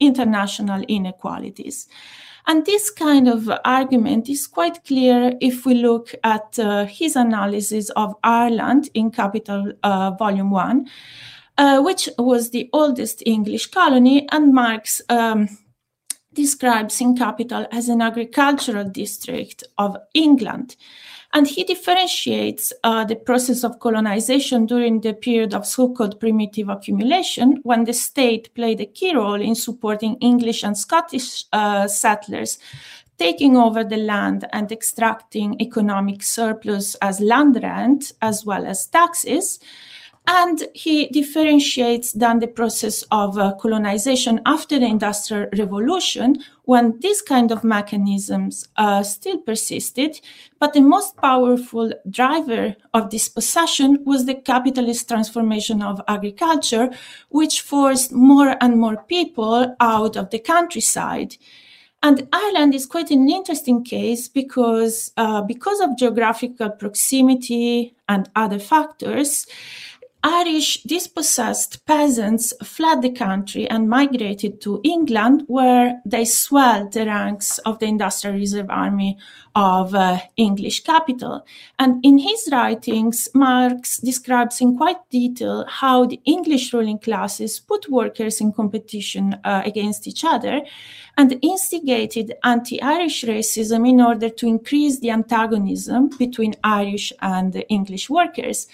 international 0.01 0.83
inequalities. 0.89 1.87
And 2.47 2.65
this 2.67 2.91
kind 2.91 3.29
of 3.29 3.51
argument 3.65 4.29
is 4.29 4.47
quite 4.47 4.85
clear 4.85 5.35
if 5.41 5.67
we 5.67 5.75
look 5.75 6.15
at 6.25 6.59
uh, 6.59 6.87
his 6.87 7.15
analysis 7.15 7.91
of 7.91 8.15
Ireland 8.25 8.89
in 8.95 9.11
Capital 9.11 9.73
uh, 9.83 10.13
Volume 10.13 10.51
1, 10.51 10.89
uh, 11.59 11.83
which 11.83 12.09
was 12.19 12.51
the 12.51 12.69
oldest 12.73 13.23
English 13.27 13.67
colony, 13.67 14.27
and 14.33 14.55
Marx 14.55 15.03
um, 15.11 15.49
describes 16.33 17.01
in 17.01 17.17
Capital 17.17 17.67
as 17.71 17.89
an 17.89 18.01
agricultural 18.01 18.85
district 18.85 19.65
of 19.79 19.97
England. 20.15 20.77
And 21.33 21.47
he 21.47 21.63
differentiates 21.63 22.73
uh, 22.83 23.05
the 23.05 23.15
process 23.15 23.63
of 23.63 23.79
colonization 23.79 24.67
during 24.67 25.01
the 25.01 25.15
period 25.15 25.55
of 25.55 25.65
so 25.65 25.93
called 25.93 26.19
primitive 26.19 26.69
accumulation, 26.69 27.61
when 27.63 27.85
the 27.85 27.93
state 27.93 28.53
played 28.55 28.81
a 28.81 28.87
key 28.87 29.15
role 29.15 29.41
in 29.41 29.55
supporting 29.55 30.17
English 30.17 30.65
and 30.65 30.77
Scottish 30.77 31.45
uh, 31.53 31.87
settlers 31.87 32.59
taking 33.21 33.55
over 33.55 33.85
the 33.85 33.99
land 33.99 34.49
and 34.53 34.73
extracting 34.73 35.61
economic 35.61 36.23
surplus 36.23 36.97
as 37.03 37.21
land 37.21 37.61
rent 37.63 38.13
as 38.23 38.47
well 38.47 38.65
as 38.67 38.87
taxes. 38.87 39.61
And 40.27 40.63
he 40.75 41.09
differentiates 41.09 42.13
then 42.13 42.39
the 42.39 42.47
process 42.47 43.03
of 43.11 43.37
uh, 43.37 43.55
colonization 43.61 44.41
after 44.47 44.79
the 44.79 44.87
Industrial 44.87 45.49
Revolution, 45.59 46.39
when 46.65 47.01
these 47.01 47.21
kind 47.21 47.51
of 47.51 47.65
mechanisms 47.65 48.69
uh, 48.77 49.03
still 49.03 49.39
persisted. 49.39 50.21
But 50.61 50.73
the 50.73 50.83
most 50.83 51.17
powerful 51.17 51.93
driver 52.09 52.77
of 52.95 53.11
this 53.11 53.29
possession 53.29 54.05
was 54.05 54.27
the 54.27 54.35
capitalist 54.35 55.09
transformation 55.09 55.83
of 55.83 56.01
agriculture, 56.07 56.91
which 57.31 57.63
forced 57.63 58.13
more 58.13 58.57
and 58.61 58.79
more 58.79 59.03
people 59.09 59.75
out 59.81 60.17
of 60.17 60.31
the 60.31 60.39
countryside. 60.39 61.37
And 62.03 62.29
Ireland 62.33 62.75
is 62.75 62.87
quite 62.87 63.11
an 63.11 63.29
interesting 63.29 63.85
case 63.85 64.27
because, 64.29 65.13
uh, 65.17 65.43
because 65.43 65.81
of 65.81 65.99
geographical 65.99 66.71
proximity 66.71 67.95
and 68.09 68.31
other 68.35 68.59
factors, 68.59 69.47
Irish 70.23 70.83
dispossessed 70.83 71.87
peasants 71.87 72.53
fled 72.63 73.01
the 73.01 73.11
country 73.11 73.69
and 73.69 73.89
migrated 73.89 74.61
to 74.61 74.81
England, 74.85 75.45
where 75.47 76.03
they 76.05 76.27
swelled 76.27 76.93
the 76.93 77.07
ranks 77.07 77.57
of 77.59 77.79
the 77.79 77.87
Industrial 77.87 78.37
Reserve 78.37 78.69
Army 78.69 79.17
of 79.55 79.95
uh, 79.95 80.19
English 80.37 80.85
capital. 80.85 81.47
And 81.79 82.05
in 82.05 82.19
his 82.19 82.51
writings, 82.53 83.31
Marx 83.35 83.97
describes 83.99 84.61
in 84.61 84.77
quite 84.77 85.09
detail 85.09 85.65
how 85.67 86.05
the 86.05 86.21
English 86.27 86.75
ruling 86.75 86.99
classes 86.99 87.59
put 87.59 87.89
workers 87.89 88.43
in 88.43 88.53
competition 88.53 89.39
uh, 89.43 89.63
against 89.65 90.07
each 90.07 90.23
other 90.23 90.61
and 91.17 91.39
instigated 91.41 92.35
anti 92.45 92.81
Irish 92.83 93.25
racism 93.25 93.89
in 93.89 94.03
order 94.03 94.29
to 94.29 94.47
increase 94.47 95.01
the 95.01 95.11
antagonism 95.11 96.11
between 96.19 96.55
Irish 96.63 97.11
and 97.23 97.65
English 97.71 98.11
workers. 98.11 98.69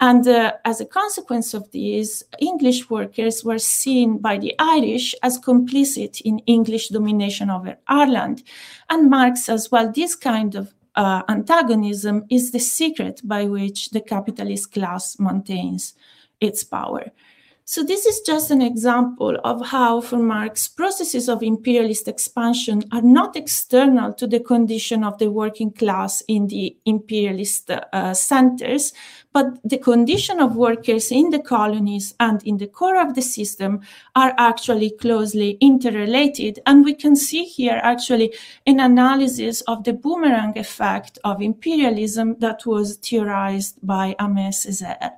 And 0.00 0.26
uh, 0.28 0.52
as 0.64 0.80
a 0.80 0.86
consequence 0.86 1.54
of 1.54 1.70
this, 1.72 2.22
English 2.40 2.88
workers 2.88 3.44
were 3.44 3.58
seen 3.58 4.18
by 4.18 4.38
the 4.38 4.54
Irish 4.58 5.14
as 5.24 5.40
complicit 5.40 6.20
in 6.20 6.38
English 6.40 6.88
domination 6.88 7.50
over 7.50 7.76
Ireland. 7.88 8.44
And 8.88 9.10
Marx 9.10 9.48
as 9.48 9.72
well, 9.72 9.90
this 9.92 10.14
kind 10.14 10.54
of 10.54 10.72
uh, 10.94 11.22
antagonism 11.28 12.24
is 12.30 12.52
the 12.52 12.60
secret 12.60 13.20
by 13.24 13.46
which 13.46 13.90
the 13.90 14.00
capitalist 14.00 14.72
class 14.72 15.18
maintains 15.18 15.94
its 16.40 16.62
power. 16.62 17.10
So 17.70 17.84
this 17.84 18.06
is 18.06 18.20
just 18.20 18.50
an 18.50 18.62
example 18.62 19.36
of 19.44 19.66
how, 19.66 20.00
for 20.00 20.16
Marx, 20.16 20.66
processes 20.68 21.28
of 21.28 21.42
imperialist 21.42 22.08
expansion 22.08 22.82
are 22.92 23.02
not 23.02 23.36
external 23.36 24.14
to 24.14 24.26
the 24.26 24.40
condition 24.40 25.04
of 25.04 25.18
the 25.18 25.30
working 25.30 25.72
class 25.72 26.22
in 26.28 26.46
the 26.46 26.74
imperialist 26.86 27.70
uh, 27.70 28.14
centers, 28.14 28.94
but 29.38 29.56
the 29.62 29.78
condition 29.78 30.40
of 30.40 30.56
workers 30.56 31.12
in 31.12 31.30
the 31.30 31.38
colonies 31.38 32.12
and 32.18 32.42
in 32.42 32.56
the 32.56 32.66
core 32.66 33.00
of 33.00 33.14
the 33.14 33.22
system 33.22 33.80
are 34.16 34.34
actually 34.36 34.90
closely 34.90 35.56
interrelated. 35.60 36.58
And 36.66 36.84
we 36.84 36.92
can 36.92 37.14
see 37.14 37.44
here 37.44 37.80
actually 37.84 38.34
an 38.66 38.80
analysis 38.80 39.60
of 39.68 39.84
the 39.84 39.92
boomerang 39.92 40.58
effect 40.58 41.20
of 41.22 41.40
imperialism 41.40 42.34
that 42.40 42.66
was 42.66 42.96
theorized 42.96 43.76
by 43.80 44.16
Aimé 44.18 44.48
Césaire. 44.48 45.12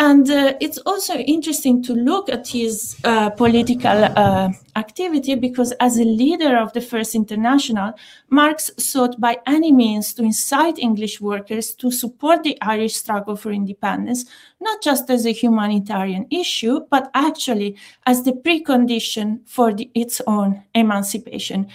And 0.00 0.28
uh, 0.28 0.54
it's 0.60 0.78
also 0.78 1.14
interesting 1.14 1.80
to 1.84 1.92
look 1.94 2.28
at 2.28 2.48
his 2.48 2.96
uh, 3.04 3.30
political 3.30 4.04
uh, 4.04 4.50
activity 4.74 5.36
because, 5.36 5.70
as 5.78 5.98
a 5.98 6.04
leader 6.04 6.56
of 6.56 6.72
the 6.72 6.80
First 6.80 7.14
International, 7.14 7.92
Marx 8.28 8.72
sought 8.76 9.20
by 9.20 9.38
any 9.46 9.70
means 9.70 10.12
to 10.14 10.24
incite 10.24 10.80
English 10.80 11.20
workers 11.20 11.74
to 11.74 11.92
support 11.92 12.42
the 12.42 12.60
Irish 12.60 12.96
struggle 12.96 13.36
for 13.36 13.52
independence, 13.52 14.24
not 14.60 14.82
just 14.82 15.08
as 15.10 15.26
a 15.26 15.32
humanitarian 15.32 16.26
issue, 16.28 16.80
but 16.90 17.08
actually 17.14 17.76
as 18.04 18.24
the 18.24 18.32
precondition 18.32 19.48
for 19.48 19.72
the, 19.72 19.88
its 19.94 20.20
own 20.26 20.64
emancipation. 20.74 21.68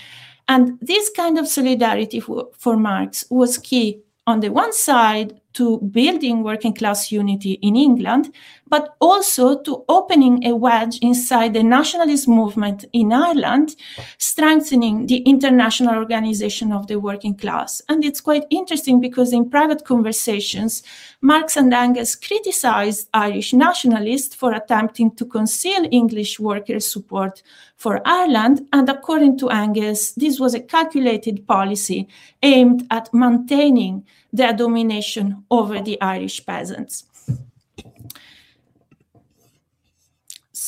And 0.50 0.78
this 0.82 1.10
kind 1.10 1.40
of 1.40 1.48
solidarity 1.48 2.20
for, 2.20 2.50
for 2.58 2.76
Marx 2.76 3.24
was 3.30 3.58
key 3.58 4.02
on 4.28 4.42
the 4.42 4.50
one 4.50 4.74
side 4.74 5.40
to 5.60 5.78
building 5.80 6.42
working 6.42 6.74
class 6.74 7.12
unity 7.12 7.54
in 7.62 7.75
England, 7.75 8.34
but 8.70 8.96
also 9.00 9.62
to 9.62 9.84
opening 9.90 10.46
a 10.46 10.56
wedge 10.56 11.00
inside 11.02 11.54
the 11.54 11.64
nationalist 11.64 12.28
movement 12.28 12.86
in 12.94 13.12
Ireland, 13.12 13.76
strengthening 14.18 15.08
the 15.08 15.18
international 15.18 15.96
organization 15.96 16.72
of 16.72 16.88
the 16.88 17.00
working 17.00 17.36
class. 17.36 17.82
And 17.90 18.06
it's 18.06 18.22
quite 18.22 18.46
interesting 18.50 19.02
because 19.02 19.34
in 19.34 19.50
private 19.50 19.86
conversations, 19.86 20.84
Marx 21.22 21.58
and 21.58 21.74
Engels 21.74 22.16
criticized 22.16 23.10
Irish 23.14 23.54
nationalists 23.54 24.36
for 24.36 24.54
attempting 24.54 25.16
to 25.16 25.26
conceal 25.26 25.88
English 25.92 26.40
workers' 26.40 26.92
support 26.92 27.42
for 27.76 28.02
Ireland. 28.06 28.68
And 28.72 28.88
according 28.90 29.38
to 29.40 29.50
Engels, 29.50 30.14
this 30.16 30.40
was 30.40 30.54
a 30.54 30.60
calculated 30.60 31.48
policy 31.48 32.08
aimed 32.44 32.86
at 32.92 33.14
maintaining 33.14 34.06
their 34.32 34.54
domination 34.54 35.44
over 35.50 35.82
the 35.82 36.00
Irish 36.02 36.46
peasants. 36.46 37.06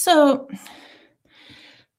So, 0.04 0.48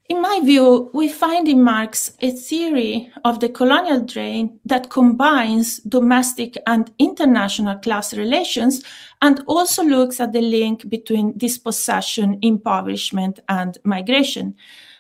in 0.09 0.21
my 0.21 0.41
view, 0.43 0.91
we 0.93 1.09
find 1.09 1.47
in 1.47 1.63
Marx 1.63 2.17
a 2.19 2.33
theory 2.33 3.13
of 3.25 3.39
the 3.39 3.49
colonial 3.49 4.01
drain 4.01 4.59
that 4.65 4.91
combines 4.91 5.79
domestic 5.79 6.59
and 6.67 6.91
international 6.99 7.79
class 7.79 8.13
relations 8.13 8.83
and 9.21 9.45
also 9.47 9.85
looks 9.85 10.19
at 10.19 10.33
the 10.33 10.41
link 10.41 10.89
between 10.89 11.39
dispossession, 11.39 12.41
impoverishment, 12.43 13.39
and 13.49 13.79
migration. 13.85 14.57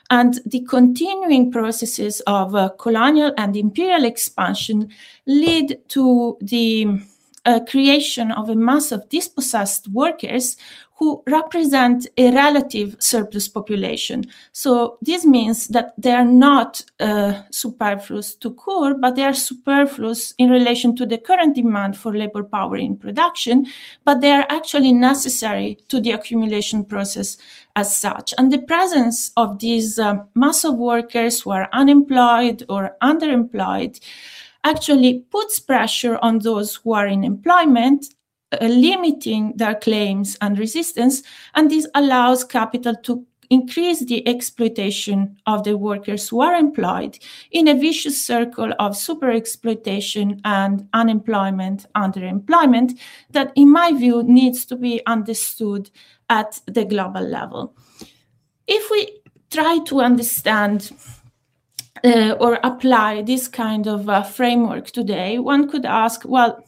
And 0.09 0.39
the 0.47 0.61
continuing 0.61 1.51
processes 1.51 2.21
of 2.29 2.55
uh, 2.55 2.69
colonial 2.79 3.35
and 3.37 3.57
imperial 3.57 4.05
expansion 4.05 4.91
lead 5.27 5.77
to 5.89 6.39
the 6.41 7.03
uh, 7.45 7.59
creation 7.69 8.31
of 8.31 8.49
a 8.49 8.55
mass 8.55 8.93
of 8.93 9.09
dispossessed 9.09 9.89
workers 9.89 10.57
who 11.03 11.21
represent 11.27 12.07
a 12.17 12.31
relative 12.31 12.95
surplus 13.01 13.49
population. 13.49 14.25
So 14.53 14.99
this 15.03 15.25
means 15.25 15.67
that 15.75 15.95
they 15.99 16.13
are 16.13 16.25
not 16.25 16.81
uh, 17.01 17.43
superfluous 17.51 18.37
to 18.37 18.53
core, 18.53 18.95
but 18.95 19.17
they 19.17 19.25
are 19.25 19.35
superfluous 19.35 20.33
in 20.39 20.49
relation 20.49 20.95
to 20.95 21.05
the 21.05 21.19
current 21.19 21.57
demand 21.57 21.97
for 21.97 22.15
labor 22.17 22.45
power 22.45 22.77
in 22.77 22.97
production, 22.97 23.67
but 24.05 24.21
they 24.21 24.31
are 24.31 24.47
actually 24.49 24.93
necessary 24.93 25.77
to 25.89 26.01
the 26.01 26.13
accumulation 26.13 26.85
process 26.85 27.37
as 27.75 27.97
such. 27.97 28.33
And 28.39 28.53
the 28.53 28.63
presence 28.63 29.33
of 29.37 29.59
these 29.59 29.99
uh, 29.99 30.19
mass 30.37 30.65
of 30.65 30.77
workers 30.77 31.41
who 31.41 31.51
are 31.51 31.69
unemployed 31.73 32.63
or 32.69 32.97
underemployed 33.03 33.99
actually 34.63 35.25
puts 35.33 35.59
pressure 35.59 36.17
on 36.23 36.39
those 36.39 36.77
who 36.77 36.93
are 36.93 37.09
in 37.09 37.25
employment 37.25 38.07
uh, 38.53 38.67
limiting 38.67 39.57
their 39.57 39.75
claims 39.75 40.37
and 40.41 40.59
resistance, 40.59 41.23
and 41.55 41.71
this 41.71 41.87
allows 41.95 42.45
capital 42.45 42.95
to 43.03 43.27
increase 43.51 44.03
the 44.07 44.27
exploitation 44.27 45.37
of 45.45 45.63
the 45.65 45.77
workers 45.77 46.29
who 46.31 46.41
are 46.41 46.55
employed 46.55 47.19
in 47.51 47.69
a 47.69 47.75
vicious 47.75 48.25
circle 48.25 48.73
of 48.79 48.97
super 48.97 49.31
exploitation 49.31 50.41
and 50.45 50.89
unemployment, 50.95 51.85
underemployment 51.95 52.99
that, 53.31 53.53
in 53.55 53.71
my 53.71 53.93
view, 53.93 54.23
needs 54.23 54.65
to 54.65 54.75
be 54.75 55.03
understood 55.07 55.91
at 56.31 56.61
the 56.67 56.85
global 56.85 57.21
level. 57.21 57.77
If 58.67 58.91
we 58.91 59.21
try 59.51 59.81
to 59.85 60.01
understand 60.01 60.91
uh, 62.05 62.33
or 62.41 62.59
apply 62.65 63.21
this 63.21 63.49
kind 63.49 63.87
of 63.87 64.09
uh, 64.09 64.23
framework 64.23 64.93
today, 64.93 65.39
one 65.39 65.69
could 65.69 65.85
ask, 65.85 66.23
well, 66.25 66.65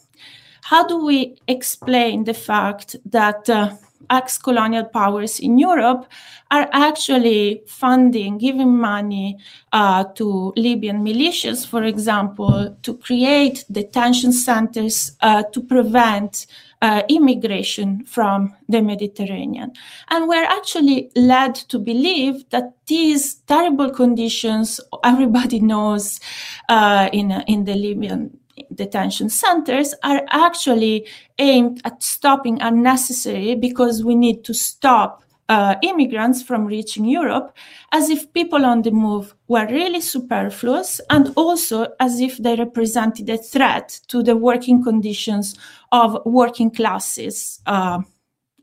how 0.65 0.87
do 0.87 1.05
we 1.05 1.37
explain 1.47 2.25
the 2.25 2.33
fact 2.35 2.97
that 3.05 3.51
uh, 3.51 3.77
ex 4.11 4.39
colonial 4.39 4.85
powers 4.85 5.39
in 5.39 5.59
Europe 5.59 6.07
are 6.51 6.69
actually 6.73 7.63
funding, 7.67 8.39
giving 8.39 8.77
money 8.77 9.39
uh, 9.73 10.05
to 10.15 10.53
Libyan 10.57 11.05
militias, 11.05 11.67
for 11.67 11.85
example, 11.85 12.77
to 12.83 12.97
create 12.97 13.65
detention 13.71 14.33
centers 14.33 15.13
uh, 15.21 15.43
to 15.53 15.61
prevent 15.61 16.47
uh, 16.81 17.03
immigration 17.09 18.05
from 18.05 18.55
the 18.69 18.81
Mediterranean. 18.81 19.73
And 20.09 20.29
we're 20.29 20.45
actually 20.45 21.11
led 21.17 21.55
to 21.55 21.79
believe 21.79 22.49
that 22.51 22.73
these 22.87 23.35
terrible 23.47 23.91
conditions 23.91 24.81
everybody 25.03 25.61
knows 25.61 26.21
uh, 26.69 27.09
in, 27.13 27.33
in 27.47 27.65
the 27.65 27.75
Libyan 27.75 28.39
detention 28.75 29.29
centers 29.29 29.95
are 30.03 30.23
actually 30.31 31.07
aimed 31.39 31.81
at 31.85 32.03
stopping 32.03 32.61
unnecessary 32.61 33.55
because 33.55 34.05
we 34.05 34.15
need 34.15 34.45
to 34.45 34.55
stop 34.55 35.25
uh, 35.49 35.75
immigrants 35.83 36.43
from 36.43 36.65
reaching 36.65 37.05
Europe, 37.05 37.55
as 37.93 38.09
if 38.09 38.33
people 38.33 38.65
on 38.65 38.83
the 38.83 38.91
move 38.91 39.35
were 39.49 39.67
really 39.67 40.01
superfluous, 40.01 41.01
and 41.11 41.33
also 41.37 41.87
as 42.01 42.21
if 42.21 42.39
they 42.39 42.57
represented 42.57 43.29
a 43.29 43.37
threat 43.37 44.01
to 44.09 44.23
the 44.23 44.37
working 44.37 44.83
conditions 44.83 45.55
of 45.93 46.19
working 46.25 46.71
classes 46.71 47.61
uh, 47.67 48.01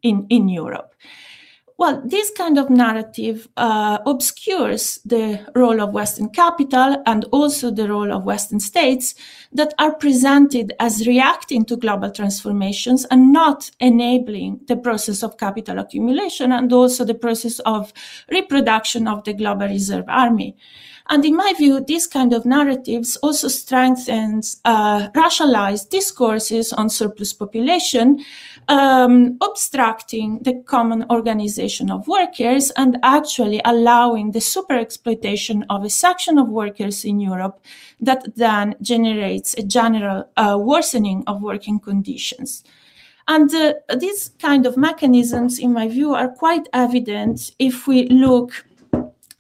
in, 0.02 0.26
in 0.30 0.50
Europe. 0.50 0.96
Well, 1.82 2.00
this 2.06 2.30
kind 2.30 2.60
of 2.60 2.70
narrative 2.70 3.48
uh, 3.58 3.98
obscures 4.06 5.00
the 5.04 5.44
role 5.56 5.82
of 5.82 5.94
Western 5.94 6.30
capital 6.30 7.02
and 7.08 7.26
also 7.32 7.72
the 7.72 7.88
role 7.88 8.14
of 8.14 8.24
Western 8.24 8.60
states 8.60 9.16
that 9.52 9.74
are 9.80 9.96
presented 9.96 10.74
as 10.80 11.08
reacting 11.08 11.66
to 11.66 11.76
global 11.76 12.12
transformations 12.12 13.08
and 13.10 13.34
not 13.34 13.72
enabling 13.80 14.60
the 14.68 14.78
process 14.78 15.24
of 15.24 15.40
capital 15.40 15.80
accumulation 15.80 16.52
and 16.52 16.72
also 16.72 17.04
the 17.04 17.16
process 17.16 17.58
of 17.62 17.92
reproduction 18.30 19.08
of 19.08 19.24
the 19.24 19.34
global 19.34 19.68
reserve 19.68 20.06
army. 20.08 20.56
And 21.10 21.26
in 21.26 21.36
my 21.36 21.54
view, 21.58 21.84
this 21.84 22.08
kind 22.08 22.32
of 22.32 22.46
narratives 22.46 23.18
also 23.18 23.48
strengthens 23.48 24.62
uh, 24.66 25.10
racialized 25.10 25.90
discourses 25.90 26.72
on 26.74 26.90
surplus 26.90 27.34
population 27.34 28.24
um, 28.72 29.38
obstructing 29.42 30.40
the 30.44 30.64
common 30.66 31.06
organization 31.12 31.92
of 31.92 32.08
workers 32.08 32.72
and 32.78 32.98
actually 33.04 33.60
allowing 33.66 34.32
the 34.32 34.40
super 34.40 34.76
exploitation 34.76 35.66
of 35.70 35.84
a 35.84 35.90
section 35.90 36.38
of 36.38 36.48
workers 36.48 37.04
in 37.04 37.20
Europe 37.20 37.60
that 38.00 38.24
then 38.38 38.74
generates 38.82 39.54
a 39.56 39.64
general 39.64 40.24
uh, 40.38 40.58
worsening 40.58 41.22
of 41.28 41.42
working 41.42 41.82
conditions. 41.82 42.64
And 43.28 43.54
uh, 43.54 43.74
these 43.98 44.32
kind 44.40 44.66
of 44.66 44.78
mechanisms, 44.78 45.60
in 45.60 45.74
my 45.74 45.90
view, 45.90 46.14
are 46.14 46.30
quite 46.30 46.70
evident 46.72 47.52
if 47.60 47.88
we 47.88 48.08
look 48.08 48.66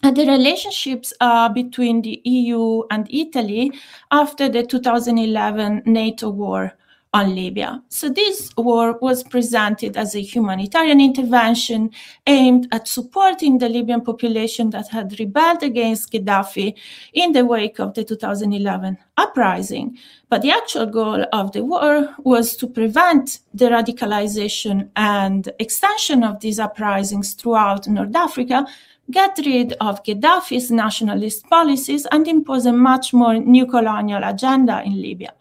at 0.04 0.15
the 0.15 0.28
relationships 0.28 1.13
uh, 1.22 1.48
between 1.48 2.02
the 2.02 2.22
EU 2.26 2.84
and 2.91 3.08
Italy 3.10 3.72
after 4.12 4.50
the 4.50 4.63
2011 4.63 5.84
NATO 5.86 6.30
war 6.30 6.74
on 7.13 7.36
Libya. 7.36 7.84
So 7.89 8.08
this 8.10 8.52
war 8.56 8.97
was 9.02 9.21
presented 9.24 9.97
as 9.97 10.15
a 10.15 10.21
humanitarian 10.21 11.02
intervention 11.02 11.91
aimed 12.26 12.69
at 12.71 12.88
supporting 12.88 13.58
the 13.58 13.67
Libyan 13.67 14.02
population 14.02 14.69
that 14.69 14.88
had 14.88 15.19
rebelled 15.19 15.62
against 15.62 16.12
Gaddafi 16.12 16.74
in 17.13 17.34
the 17.34 17.45
wake 17.45 17.80
of 17.80 17.93
the 17.95 18.06
2011 18.06 18.97
uprising. 19.17 19.97
But 20.30 20.41
the 20.41 20.52
actual 20.52 20.86
goal 20.86 21.26
of 21.34 21.52
the 21.52 21.65
war 21.65 22.15
was 22.19 22.56
to 22.58 22.67
prevent 22.67 23.39
the 23.54 23.65
radicalization 23.65 24.89
and 24.95 25.52
extension 25.60 26.24
of 26.24 26.39
these 26.39 26.60
uprisings 26.60 27.34
throughout 27.34 27.89
North 27.89 28.15
Africa 28.15 28.65
get 29.10 29.38
rid 29.45 29.74
of 29.82 30.02
Gaddafi's 30.04 30.71
nationalist 30.71 31.45
policies 31.50 32.08
and 32.13 32.26
impose 32.26 32.65
a 32.65 32.71
much 32.71 33.12
more 33.12 33.36
new 33.36 33.65
colonial 33.65 34.24
agenda 34.24 34.82
in 34.86 35.02
Libya. 35.02 35.34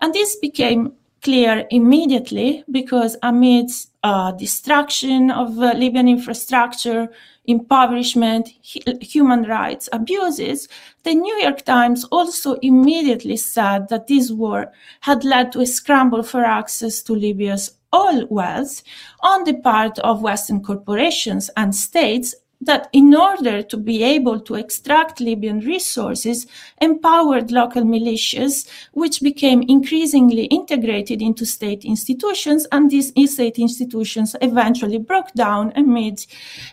And 0.00 0.14
this 0.14 0.36
became 0.36 0.94
clear 1.22 1.66
immediately 1.70 2.64
because 2.70 3.16
amidst 3.22 3.90
uh, 4.02 4.32
destruction 4.32 5.30
of 5.30 5.58
uh, 5.58 5.72
Libyan 5.74 6.08
infrastructure, 6.08 7.08
impoverishment, 7.44 8.48
human 8.62 9.42
rights 9.42 9.88
abuses, 9.92 10.68
the 11.02 11.14
New 11.14 11.36
York 11.42 11.62
Times 11.64 12.04
also 12.04 12.54
immediately 12.62 13.36
said 13.36 13.88
that 13.88 14.06
this 14.06 14.30
war 14.30 14.72
had 15.00 15.24
led 15.24 15.52
to 15.52 15.60
a 15.60 15.66
scramble 15.66 16.22
for 16.22 16.44
access 16.44 17.02
to 17.02 17.12
Libya's 17.12 17.76
oil 17.94 18.26
wealth 18.30 18.82
on 19.20 19.44
the 19.44 19.54
part 19.54 19.98
of 20.00 20.22
Western 20.22 20.62
corporations 20.62 21.50
and 21.56 21.74
states 21.74 22.34
that 22.60 22.88
in 22.92 23.14
order 23.14 23.62
to 23.62 23.76
be 23.76 24.02
able 24.02 24.38
to 24.40 24.54
extract 24.54 25.20
Libyan 25.20 25.60
resources, 25.60 26.46
empowered 26.80 27.50
local 27.50 27.82
militias, 27.82 28.68
which 28.92 29.22
became 29.22 29.62
increasingly 29.62 30.44
integrated 30.44 31.22
into 31.22 31.46
state 31.46 31.84
institutions, 31.84 32.66
and 32.72 32.90
these 32.90 33.12
state 33.32 33.58
institutions 33.58 34.36
eventually 34.42 34.98
broke 34.98 35.32
down 35.34 35.72
amid 35.74 36.26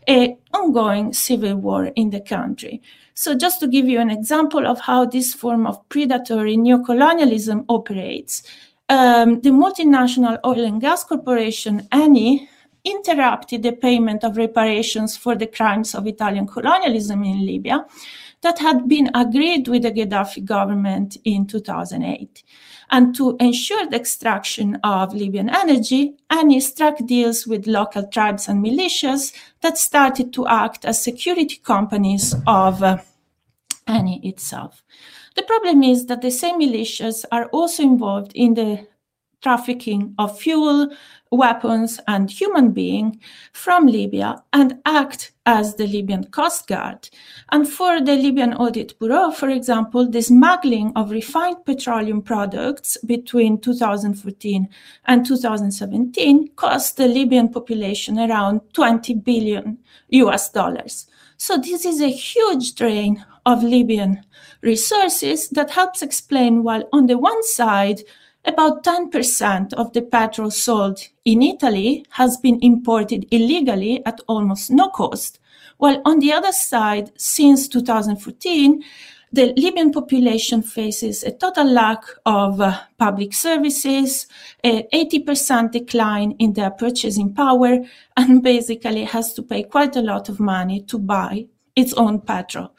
an 0.08 0.38
ongoing 0.54 1.14
civil 1.14 1.56
war 1.56 1.86
in 1.96 2.10
the 2.10 2.22
country. 2.22 2.82
So 3.14 3.34
just 3.34 3.60
to 3.62 3.68
give 3.68 3.88
you 3.88 4.00
an 4.00 4.12
example 4.12 4.68
of 4.68 4.80
how 4.82 5.06
this 5.06 5.34
form 5.34 5.66
of 5.66 5.88
predatory 5.90 6.58
neocolonialism 6.58 7.66
operates, 7.70 8.44
um, 8.90 9.42
the 9.42 9.50
multinational 9.50 10.38
oil 10.46 10.64
and 10.64 10.80
gas 10.80 11.04
corporation, 11.04 11.88
Eni, 11.92 12.48
interrupted 12.90 13.64
the 13.64 13.74
payment 13.74 14.24
of 14.24 14.38
reparations 14.38 15.18
for 15.18 15.36
the 15.36 15.48
crimes 15.48 15.94
of 15.94 16.08
Italian 16.08 16.48
colonialism 16.48 17.24
in 17.24 17.46
Libya 17.46 17.86
that 18.42 18.60
had 18.60 18.88
been 18.88 19.10
agreed 19.16 19.68
with 19.68 19.84
the 19.84 19.92
Gaddafi 19.92 20.46
government 20.46 21.18
in 21.24 21.48
2008. 21.48 22.44
And 22.90 23.16
to 23.16 23.36
ensure 23.40 23.86
the 23.88 23.98
extraction 23.98 24.76
of 24.84 25.14
Libyan 25.14 25.50
energy, 25.50 26.16
Eni 26.30 26.62
struck 26.62 26.98
deals 27.06 27.46
with 27.46 27.68
local 27.68 28.08
tribes 28.08 28.48
and 28.48 28.64
militias 28.64 29.34
that 29.62 29.78
started 29.78 30.32
to 30.34 30.48
act 30.48 30.86
as 30.86 31.04
security 31.04 31.58
companies 31.58 32.34
of 32.46 32.82
uh, 32.84 33.00
Eni 33.88 34.24
itself. 34.24 34.84
The 35.36 35.44
problem 35.44 35.84
is 35.84 36.06
that 36.06 36.22
the 36.22 36.32
same 36.32 36.60
militias 36.60 37.26
are 37.32 37.46
also 37.48 37.84
involved 37.84 38.32
in 38.36 38.54
the 38.54 38.88
trafficking 39.42 40.16
of 40.18 40.40
fuel, 40.40 40.90
weapons, 41.32 42.00
and 42.08 42.30
human 42.30 42.72
being 42.72 43.20
from 43.54 43.88
Libya 43.88 44.44
and 44.54 44.80
act 44.86 45.34
as 45.46 45.76
the 45.76 45.88
Libyan 45.88 46.26
Coast 46.26 46.68
Guard. 46.68 47.10
And 47.52 47.68
for 47.68 48.02
the 48.02 48.16
Libyan 48.16 48.54
Audit 48.54 49.00
Bureau, 49.00 49.32
for 49.32 49.50
example, 49.50 50.10
the 50.10 50.22
smuggling 50.22 50.92
of 50.96 51.12
refined 51.12 51.66
petroleum 51.66 52.22
products 52.22 52.98
between 53.06 53.60
2014 53.60 54.68
and 55.06 55.26
2017 55.26 56.50
cost 56.56 56.98
the 56.98 57.08
Libyan 57.08 57.50
population 57.50 58.20
around 58.20 58.62
20 58.74 59.14
billion 59.16 59.78
US 60.10 60.50
dollars. 60.50 61.08
So 61.38 61.58
this 61.58 61.86
is 61.86 62.02
a 62.02 62.10
huge 62.10 62.76
drain 62.76 63.24
of 63.46 63.64
Libyan 63.64 64.24
resources 64.62 65.50
that 65.50 65.70
helps 65.70 66.02
explain 66.02 66.64
why, 66.64 66.84
on 66.92 67.06
the 67.06 67.18
one 67.18 67.44
side, 67.44 68.02
about 68.48 68.84
10% 68.84 69.74
of 69.74 69.94
the 69.94 70.02
petrol 70.02 70.50
sold 70.50 71.00
in 71.26 71.44
Italy 71.44 72.06
has 72.12 72.38
been 72.38 72.60
imported 72.62 73.28
illegally 73.32 74.06
at 74.06 74.22
almost 74.28 74.72
no 74.72 74.90
cost, 74.90 75.40
while 75.78 76.02
on 76.06 76.20
the 76.20 76.34
other 76.34 76.52
side, 76.52 77.12
since 77.18 77.68
2014, 77.68 78.84
the 79.32 79.54
Libyan 79.58 79.92
population 79.92 80.62
faces 80.62 81.24
a 81.24 81.32
total 81.32 81.70
lack 81.70 82.02
of 82.26 82.62
uh, 82.62 82.80
public 82.98 83.34
services, 83.34 84.26
an 84.64 84.84
80% 84.94 85.72
decline 85.72 86.32
in 86.40 86.54
their 86.54 86.72
purchasing 86.72 87.34
power, 87.34 87.80
and 88.16 88.42
basically 88.42 89.04
has 89.04 89.34
to 89.34 89.44
pay 89.44 89.64
quite 89.64 89.96
a 89.98 90.02
lot 90.02 90.30
of 90.30 90.40
money 90.40 90.82
to 90.84 90.98
buy 90.98 91.46
its 91.76 91.94
own 91.94 92.22
petrol. 92.22 92.72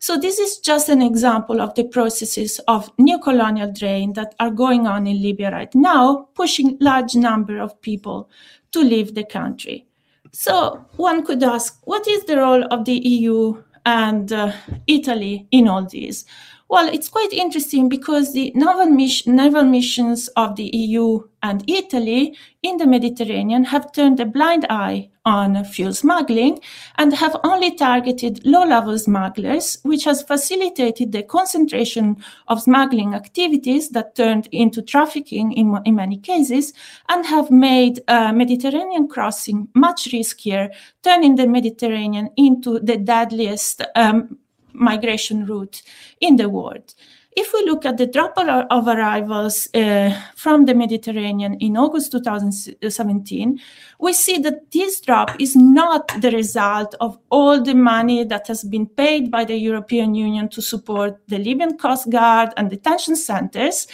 So 0.00 0.16
this 0.16 0.38
is 0.38 0.58
just 0.58 0.88
an 0.88 1.02
example 1.02 1.60
of 1.60 1.74
the 1.74 1.84
processes 1.84 2.60
of 2.68 2.90
neo-colonial 2.98 3.72
drain 3.72 4.12
that 4.12 4.34
are 4.38 4.50
going 4.50 4.86
on 4.86 5.06
in 5.06 5.20
Libya 5.20 5.50
right 5.50 5.74
now, 5.74 6.28
pushing 6.34 6.78
large 6.80 7.16
number 7.16 7.58
of 7.58 7.80
people 7.82 8.30
to 8.72 8.80
leave 8.80 9.14
the 9.14 9.24
country. 9.24 9.86
So 10.32 10.84
one 10.96 11.24
could 11.24 11.42
ask, 11.42 11.80
what 11.84 12.06
is 12.06 12.24
the 12.24 12.36
role 12.36 12.64
of 12.70 12.84
the 12.84 12.96
EU 12.96 13.62
and 13.86 14.32
uh, 14.32 14.52
Italy 14.86 15.48
in 15.50 15.66
all 15.66 15.84
this? 15.84 16.24
Well, 16.70 16.92
it's 16.92 17.08
quite 17.08 17.32
interesting 17.32 17.88
because 17.88 18.34
the 18.34 18.52
naval, 18.54 18.90
naval 18.90 19.64
missions 19.64 20.28
of 20.36 20.56
the 20.56 20.70
EU 20.74 21.20
and 21.42 21.64
Italy 21.66 22.36
in 22.62 22.76
the 22.76 22.86
Mediterranean 22.86 23.64
have 23.64 23.90
turned 23.92 24.20
a 24.20 24.26
blind 24.26 24.66
eye 24.68 25.08
on 25.24 25.64
fuel 25.64 25.94
smuggling 25.94 26.60
and 26.96 27.14
have 27.14 27.40
only 27.42 27.74
targeted 27.74 28.44
low-level 28.44 28.98
smugglers, 28.98 29.78
which 29.82 30.04
has 30.04 30.22
facilitated 30.22 31.12
the 31.12 31.22
concentration 31.22 32.22
of 32.48 32.60
smuggling 32.60 33.14
activities 33.14 33.88
that 33.90 34.14
turned 34.14 34.46
into 34.52 34.82
trafficking 34.82 35.52
in, 35.52 35.74
in 35.86 35.94
many 35.94 36.18
cases 36.18 36.74
and 37.08 37.24
have 37.24 37.50
made 37.50 38.02
uh, 38.08 38.30
Mediterranean 38.34 39.08
crossing 39.08 39.68
much 39.74 40.04
riskier, 40.12 40.68
turning 41.02 41.36
the 41.36 41.46
Mediterranean 41.46 42.28
into 42.36 42.78
the 42.80 42.98
deadliest 42.98 43.82
um, 43.94 44.38
migration 44.72 45.46
route 45.46 45.82
in 46.20 46.36
the 46.36 46.48
world. 46.48 46.94
If 47.40 47.52
we 47.52 47.62
look 47.66 47.86
at 47.86 47.98
the 47.98 48.06
drop 48.06 48.36
of 48.36 48.88
arrivals 48.88 49.68
uh, 49.72 50.10
from 50.34 50.64
the 50.64 50.74
Mediterranean 50.74 51.54
in 51.60 51.76
August 51.76 52.10
2017, 52.10 53.60
we 54.00 54.12
see 54.12 54.38
that 54.38 54.72
this 54.72 55.00
drop 55.00 55.40
is 55.40 55.54
not 55.54 56.08
the 56.20 56.32
result 56.32 56.96
of 57.00 57.16
all 57.30 57.62
the 57.62 57.76
money 57.76 58.24
that 58.24 58.48
has 58.48 58.64
been 58.64 58.86
paid 58.86 59.30
by 59.30 59.44
the 59.44 59.56
European 59.56 60.16
Union 60.16 60.48
to 60.48 60.60
support 60.60 61.20
the 61.28 61.38
Libyan 61.38 61.78
Coast 61.78 62.10
Guard 62.10 62.50
and 62.56 62.70
detention 62.70 63.14
centers. 63.14 63.86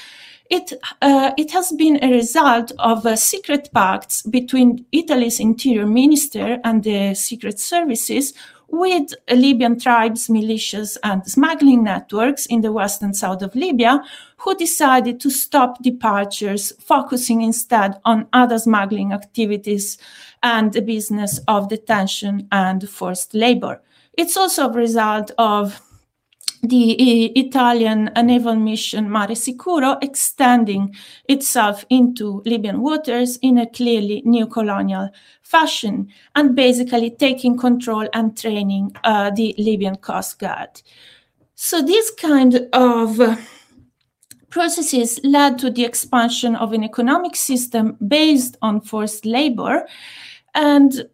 It, 0.49 0.73
uh, 1.03 1.33
it 1.37 1.51
has 1.51 1.71
been 1.73 2.03
a 2.03 2.13
result 2.13 2.73
of 2.79 3.05
uh, 3.05 3.15
secret 3.15 3.69
pacts 3.75 4.23
between 4.23 4.87
Italy's 4.91 5.39
interior 5.39 5.87
minister 5.87 6.61
and 6.65 6.83
the 6.83 7.15
secret 7.15 7.61
services 7.61 8.33
with 8.69 9.15
Libyan 9.31 9.79
tribes, 9.79 10.29
militias, 10.29 10.97
and 11.03 11.27
smuggling 11.27 11.85
networks 11.85 12.47
in 12.47 12.61
the 12.61 12.73
west 12.73 13.03
and 13.03 13.17
south 13.17 13.43
of 13.43 13.55
Libya, 13.55 14.03
who 14.39 14.55
decided 14.57 15.21
to 15.21 15.31
stop 15.31 15.83
departures, 15.83 16.73
focusing 16.81 17.43
instead 17.43 18.01
on 18.05 18.27
other 18.33 18.59
smuggling 18.59 19.13
activities 19.13 19.99
and 20.43 20.73
the 20.73 20.83
business 20.83 21.41
of 21.49 21.69
detention 21.69 22.47
and 22.53 22.89
forced 22.89 23.35
labor. 23.35 23.81
It's 24.15 24.37
also 24.37 24.69
a 24.69 24.73
result 24.73 25.31
of 25.39 25.81
the 26.69 27.27
Italian 27.39 28.11
naval 28.23 28.57
mission 28.57 29.11
Mare 29.11 29.35
Sicuro 29.35 29.99
extending 30.03 30.95
itself 31.29 31.85
into 31.91 32.43
Libyan 32.45 32.81
waters 32.81 33.37
in 33.43 33.59
a 33.59 33.67
clearly 33.67 34.23
neo-colonial 34.25 35.11
fashion 35.43 36.09
and 36.35 36.55
basically 36.55 37.11
taking 37.11 37.57
control 37.57 38.09
and 38.13 38.37
training 38.37 38.95
uh, 39.05 39.31
the 39.31 39.55
Libyan 39.59 39.97
Coast 39.97 40.39
Guard. 40.39 40.83
So 41.55 41.83
this 41.83 42.11
kind 42.11 42.69
of 42.73 43.21
processes 44.51 45.21
led 45.25 45.59
to 45.59 45.71
the 45.71 45.85
expansion 45.85 46.57
of 46.57 46.73
an 46.73 46.85
economic 46.85 47.37
system 47.37 47.97
based 48.07 48.57
on 48.63 48.81
forced 48.81 49.27
labor 49.27 49.87
and 50.55 51.09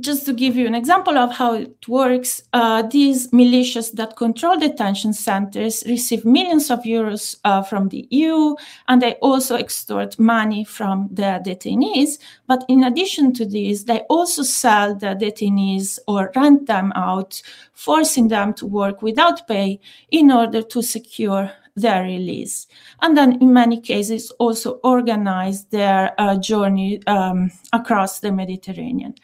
just 0.00 0.26
to 0.26 0.32
give 0.32 0.56
you 0.56 0.66
an 0.66 0.74
example 0.74 1.16
of 1.16 1.32
how 1.32 1.54
it 1.54 1.88
works, 1.88 2.42
uh, 2.52 2.82
these 2.82 3.28
militias 3.30 3.92
that 3.92 4.16
control 4.16 4.58
detention 4.58 5.12
centers 5.12 5.84
receive 5.86 6.24
millions 6.24 6.70
of 6.70 6.80
euros 6.80 7.36
uh, 7.44 7.62
from 7.62 7.88
the 7.88 8.06
EU, 8.10 8.54
and 8.88 9.00
they 9.00 9.14
also 9.14 9.56
extort 9.56 10.18
money 10.18 10.64
from 10.64 11.08
the 11.12 11.40
detainees. 11.44 12.18
But 12.46 12.64
in 12.68 12.84
addition 12.84 13.32
to 13.34 13.46
this, 13.46 13.84
they 13.84 14.00
also 14.10 14.42
sell 14.42 14.94
the 14.94 15.14
detainees 15.14 15.98
or 16.06 16.32
rent 16.34 16.66
them 16.66 16.92
out, 16.96 17.40
forcing 17.72 18.28
them 18.28 18.54
to 18.54 18.66
work 18.66 19.02
without 19.02 19.46
pay 19.46 19.80
in 20.10 20.30
order 20.30 20.62
to 20.62 20.82
secure 20.82 21.52
their 21.76 22.04
release. 22.04 22.66
And 23.02 23.16
then, 23.16 23.40
in 23.40 23.52
many 23.52 23.80
cases, 23.80 24.30
also 24.38 24.80
organize 24.84 25.64
their 25.66 26.14
uh, 26.18 26.36
journey 26.38 27.04
um, 27.06 27.50
across 27.72 28.20
the 28.20 28.32
Mediterranean. 28.32 29.14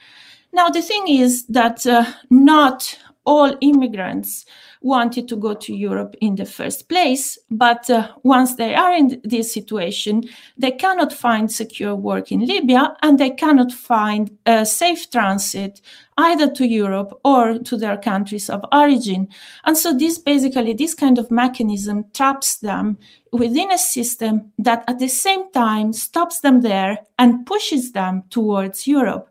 Now, 0.53 0.69
the 0.69 0.83
thing 0.83 1.09
is 1.09 1.47
that 1.47 1.87
uh, 1.87 2.05
not 2.31 2.99
all 3.25 3.55
immigrants 3.61 4.45
wanted 4.83 5.29
to 5.29 5.37
go 5.37 5.53
to 5.53 5.75
Europe 5.75 6.15
in 6.21 6.37
the 6.37 6.47
first 6.47 6.89
place. 6.89 7.39
But 7.51 7.91
uh, 7.91 8.09
once 8.23 8.55
they 8.55 8.75
are 8.75 8.93
in 8.95 9.21
this 9.25 9.53
situation, 9.53 10.25
they 10.57 10.71
cannot 10.71 11.13
find 11.13 11.53
secure 11.53 11.95
work 11.95 12.33
in 12.33 12.47
Libya 12.47 12.97
and 13.03 13.19
they 13.19 13.31
cannot 13.31 13.73
find 13.73 14.37
a 14.47 14.65
safe 14.65 15.11
transit 15.11 15.83
either 16.17 16.51
to 16.53 16.67
Europe 16.67 17.13
or 17.25 17.59
to 17.59 17.77
their 17.77 17.99
countries 17.99 18.49
of 18.49 18.65
origin. 18.73 19.29
And 19.65 19.77
so 19.77 19.97
this 19.97 20.19
basically, 20.19 20.73
this 20.73 20.95
kind 20.95 21.19
of 21.19 21.31
mechanism 21.31 22.07
traps 22.15 22.57
them 22.57 22.99
within 23.33 23.71
a 23.71 23.79
system 23.79 24.53
that 24.59 24.85
at 24.89 24.99
the 24.99 25.09
same 25.09 25.53
time 25.53 25.93
stops 25.93 26.41
them 26.41 26.63
there 26.63 26.99
and 27.19 27.47
pushes 27.47 27.93
them 27.93 28.25
towards 28.31 28.87
Europe. 28.87 29.31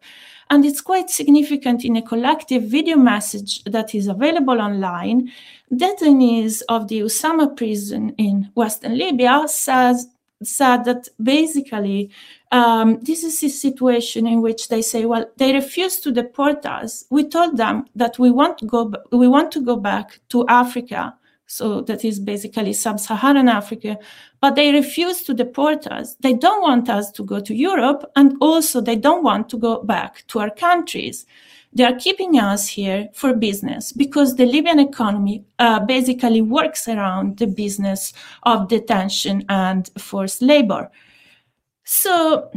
And 0.49 0.65
it's 0.65 0.81
quite 0.81 1.09
significant 1.11 1.85
in 1.85 1.95
a 1.95 2.01
collective 2.01 2.63
video 2.63 2.97
message 2.97 3.63
that 3.65 3.93
is 3.93 4.07
available 4.07 4.59
online. 4.59 5.31
Detainees 5.71 6.63
of 6.69 6.87
the 6.87 7.01
Usama 7.01 7.55
prison 7.55 8.15
in 8.17 8.49
Western 8.55 8.97
Libya 8.97 9.43
says, 9.47 10.07
said 10.41 10.85
that 10.85 11.07
basically 11.21 12.09
um, 12.51 12.99
this 13.01 13.23
is 13.23 13.43
a 13.43 13.49
situation 13.49 14.25
in 14.25 14.41
which 14.41 14.69
they 14.69 14.81
say, 14.81 15.05
well, 15.05 15.29
they 15.37 15.53
refuse 15.53 15.99
to 15.99 16.11
deport 16.11 16.65
us. 16.65 17.05
We 17.11 17.27
told 17.27 17.57
them 17.57 17.85
that 17.95 18.17
we 18.17 18.31
want 18.31 18.57
to 18.59 18.65
go, 18.65 18.91
we 19.11 19.27
want 19.27 19.51
to 19.51 19.61
go 19.61 19.75
back 19.75 20.19
to 20.29 20.47
Africa 20.47 21.13
so 21.51 21.81
that 21.81 22.05
is 22.05 22.19
basically 22.19 22.73
sub-Saharan 22.73 23.49
Africa, 23.49 23.97
but 24.39 24.55
they 24.55 24.71
refuse 24.71 25.23
to 25.23 25.33
deport 25.33 25.87
us. 25.87 26.15
They 26.19 26.33
don't 26.33 26.61
want 26.61 26.89
us 26.89 27.09
to 27.11 27.23
go 27.23 27.39
to 27.39 27.55
Europe, 27.55 28.05
and 28.15 28.35
also 28.39 28.81
they 28.81 28.95
don't 28.95 29.23
want 29.23 29.49
to 29.49 29.57
go 29.57 29.81
back 29.83 30.23
to 30.27 30.39
our 30.39 30.51
countries. 30.51 31.25
They 31.73 31.83
are 31.83 31.95
keeping 31.95 32.39
us 32.39 32.67
here 32.67 33.09
for 33.13 33.33
business 33.33 33.91
because 33.91 34.35
the 34.35 34.45
Libyan 34.45 34.79
economy 34.79 35.43
uh, 35.57 35.79
basically 35.79 36.41
works 36.43 36.87
around 36.87 37.37
the 37.37 37.47
business 37.47 38.13
of 38.43 38.67
detention 38.67 39.43
and 39.49 39.89
forced 39.97 40.43
labor. 40.43 40.91
So 41.83 42.51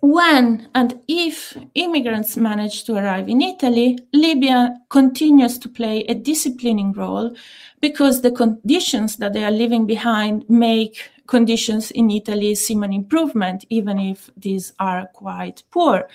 when 0.00 0.68
and 0.74 1.00
if 1.08 1.56
immigrants 1.74 2.36
manage 2.36 2.84
to 2.84 2.94
arrive 2.94 3.28
in 3.28 3.42
Italy, 3.42 3.98
Libya 4.12 4.76
continues 4.88 5.58
to 5.58 5.68
play 5.68 6.04
a 6.04 6.14
disciplining 6.14 6.92
role 6.92 7.34
because 7.80 8.22
the 8.22 8.30
conditions 8.30 9.16
that 9.16 9.32
they 9.32 9.44
are 9.44 9.50
leaving 9.50 9.86
behind 9.86 10.48
make 10.48 11.10
conditions 11.26 11.90
in 11.90 12.10
Italy 12.10 12.54
seem 12.54 12.82
an 12.82 12.92
improvement, 12.92 13.64
even 13.68 13.98
if 13.98 14.30
these 14.36 14.72
are 14.78 15.06
quite 15.12 15.62
poor. 15.70 16.08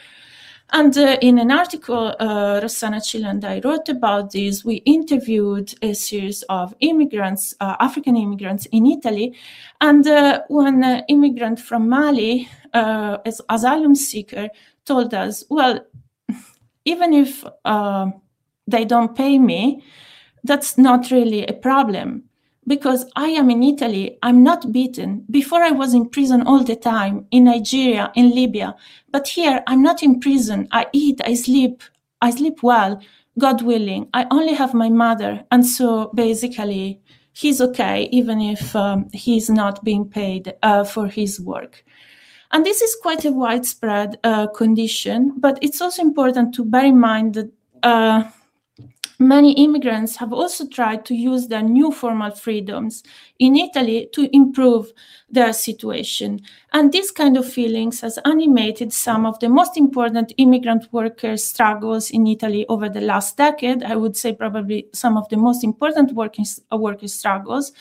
And 0.74 0.98
uh, 0.98 1.18
in 1.22 1.38
an 1.38 1.52
article 1.52 2.16
uh, 2.20 2.62
Rossana 2.62 3.02
Cillo 3.02 3.30
and 3.30 3.44
I 3.44 3.60
wrote 3.64 3.90
about 3.90 4.32
this, 4.32 4.64
we 4.64 4.76
interviewed 4.76 5.74
a 5.82 5.94
series 5.94 6.44
of 6.44 6.74
immigrants, 6.80 7.54
uh, 7.60 7.76
African 7.82 8.16
immigrants 8.16 8.68
in 8.68 8.86
Italy. 8.86 9.36
And 9.82 10.08
uh, 10.08 10.44
one 10.48 10.82
uh, 10.82 11.02
immigrant 11.10 11.60
from 11.60 11.90
Mali, 11.90 12.48
uh, 12.74 13.18
as 13.26 13.42
asylum 13.50 13.96
seeker, 13.96 14.48
told 14.86 15.14
us, 15.14 15.44
well, 15.50 15.86
even 16.86 17.14
if 17.14 17.44
they 18.68 18.86
don't 18.86 19.16
pay 19.16 19.38
me, 19.38 19.84
that's 20.44 20.78
not 20.78 21.12
really 21.12 21.46
a 21.46 21.54
problem 21.54 22.24
because 22.68 23.06
I 23.16 23.30
am 23.30 23.50
in 23.50 23.64
Italy, 23.64 24.18
I'm 24.22 24.44
not 24.44 24.72
beaten. 24.72 25.26
Before 25.30 25.64
I 25.64 25.72
was 25.72 25.94
in 25.94 26.10
prison 26.10 26.44
all 26.44 26.64
the 26.64 26.76
time 26.76 27.26
in 27.32 27.46
Nigeria, 27.46 28.12
in 28.16 28.32
Libya. 28.36 28.76
But 29.10 29.28
here 29.28 29.64
I'm 29.68 29.82
not 29.82 30.04
in 30.04 30.20
prison. 30.20 30.68
I 30.72 30.88
eat, 30.94 31.22
I 31.26 31.34
sleep, 31.34 31.84
I 32.22 32.32
sleep 32.32 32.62
well, 32.62 33.02
God 33.40 33.62
willing. 33.64 34.10
I 34.14 34.28
only 34.30 34.54
have 34.54 34.74
my 34.74 34.90
mother. 34.90 35.44
And 35.52 35.66
so 35.66 36.12
basically, 36.14 37.02
he's 37.34 37.62
okay, 37.62 38.08
even 38.12 38.40
if 38.42 38.76
um, 38.76 39.10
he's 39.12 39.50
not 39.50 39.84
being 39.84 40.08
paid 40.08 40.54
uh, 40.62 40.84
for 40.84 41.08
his 41.08 41.40
work. 41.40 41.84
And 42.52 42.66
this 42.66 42.82
is 42.82 42.96
quite 43.02 43.24
a 43.26 43.32
widespread 43.32 44.20
uh, 44.24 44.48
condition, 44.48 45.34
but 45.38 45.58
it's 45.62 45.82
also 45.82 46.02
important 46.02 46.54
to 46.56 46.66
bear 46.66 46.86
in 46.86 47.00
mind 47.00 47.34
that. 47.36 47.52
Uh, 47.82 48.30
Many 49.22 49.52
immigrants 49.54 50.16
have 50.16 50.34
also 50.34 50.68
tried 50.68 51.06
to 51.06 51.14
use 51.14 51.48
their 51.48 51.62
new 51.62 51.92
formal 51.92 52.32
freedoms 52.32 53.04
in 53.42 53.56
Italy 53.56 54.08
to 54.14 54.30
improve 54.36 54.94
their 55.28 55.52
situation. 55.52 56.40
And 56.74 56.92
this 56.92 57.10
kind 57.10 57.36
of 57.38 57.52
feelings 57.52 58.02
has 58.02 58.20
animated 58.24 58.94
some 58.94 59.26
of 59.26 59.40
the 59.40 59.50
most 59.50 59.78
important 59.78 60.32
immigrant 60.38 60.88
workers' 60.92 61.44
struggles 61.44 62.12
in 62.12 62.28
Italy 62.28 62.68
over 62.70 62.88
the 62.88 63.02
last 63.02 63.38
decade. 63.38 63.84
I 63.84 63.96
would 63.96 64.16
say 64.16 64.34
probably 64.34 64.88
some 64.94 65.18
of 65.18 65.28
the 65.30 65.38
most 65.38 65.64
important 65.64 66.14
working, 66.14 66.46
uh, 66.72 66.78
worker 66.78 67.08
struggles, 67.08 67.72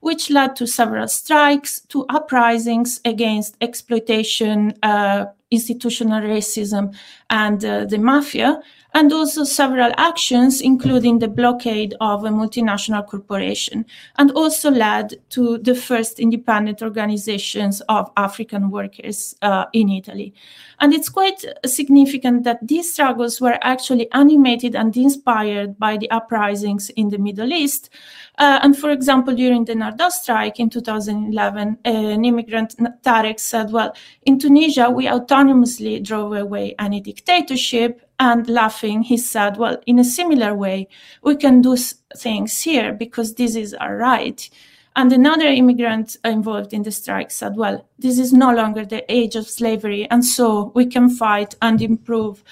which 0.00 0.28
led 0.28 0.54
to 0.56 0.66
several 0.66 1.08
strikes, 1.08 1.80
to 1.88 2.04
uprisings 2.10 3.00
against 3.06 3.56
exploitation, 3.62 4.74
uh, 4.82 5.26
institutional 5.50 6.20
racism, 6.20 6.94
and 7.30 7.64
uh, 7.64 7.86
the 7.86 7.98
mafia 7.98 8.60
and 8.96 9.12
also 9.12 9.44
several 9.44 9.92
actions, 9.98 10.62
including 10.62 11.18
the 11.18 11.28
blockade 11.28 11.94
of 12.00 12.24
a 12.24 12.30
multinational 12.30 13.06
corporation, 13.06 13.84
and 14.16 14.30
also 14.32 14.70
led 14.70 15.05
to 15.30 15.58
the 15.58 15.74
first 15.74 16.18
independent 16.18 16.82
organizations 16.82 17.80
of 17.88 18.10
African 18.16 18.70
workers 18.70 19.34
uh, 19.42 19.66
in 19.72 19.88
Italy. 19.88 20.34
And 20.80 20.92
it's 20.92 21.08
quite 21.08 21.44
significant 21.64 22.44
that 22.44 22.66
these 22.66 22.92
struggles 22.92 23.40
were 23.40 23.58
actually 23.62 24.10
animated 24.12 24.74
and 24.74 24.96
inspired 24.96 25.78
by 25.78 25.96
the 25.96 26.10
uprisings 26.10 26.90
in 26.90 27.08
the 27.08 27.18
Middle 27.18 27.52
East. 27.52 27.90
Uh, 28.38 28.58
and 28.62 28.76
for 28.76 28.90
example, 28.90 29.34
during 29.34 29.64
the 29.64 29.74
Nardò 29.74 30.10
strike 30.10 30.60
in 30.60 30.68
2011, 30.68 31.78
an 31.84 32.24
immigrant, 32.24 32.76
Tarek, 33.02 33.40
said, 33.40 33.70
Well, 33.70 33.94
in 34.22 34.38
Tunisia, 34.38 34.90
we 34.90 35.06
autonomously 35.06 36.02
drove 36.02 36.34
away 36.34 36.74
any 36.78 37.00
dictatorship 37.00 38.02
and 38.18 38.48
laughing, 38.48 39.02
he 39.02 39.16
said, 39.16 39.56
Well, 39.56 39.78
in 39.86 39.98
a 39.98 40.04
similar 40.04 40.54
way, 40.54 40.88
we 41.22 41.36
can 41.36 41.60
do 41.60 41.76
things 42.16 42.62
here 42.62 42.92
because 42.92 43.34
this 43.34 43.56
is 43.56 43.74
our 43.74 43.96
right. 43.96 44.48
And 44.96 45.12
another 45.12 45.46
immigrant 45.46 46.16
involved 46.24 46.72
in 46.72 46.82
the 46.82 46.90
strike 46.90 47.30
said, 47.30 47.56
Well, 47.56 47.86
this 47.98 48.18
is 48.18 48.32
no 48.32 48.52
longer 48.52 48.86
the 48.86 49.04
age 49.12 49.36
of 49.36 49.46
slavery, 49.46 50.10
and 50.10 50.24
so 50.24 50.72
we 50.74 50.86
can 50.86 51.10
fight 51.10 51.54
and 51.60 51.82
improve 51.82 52.42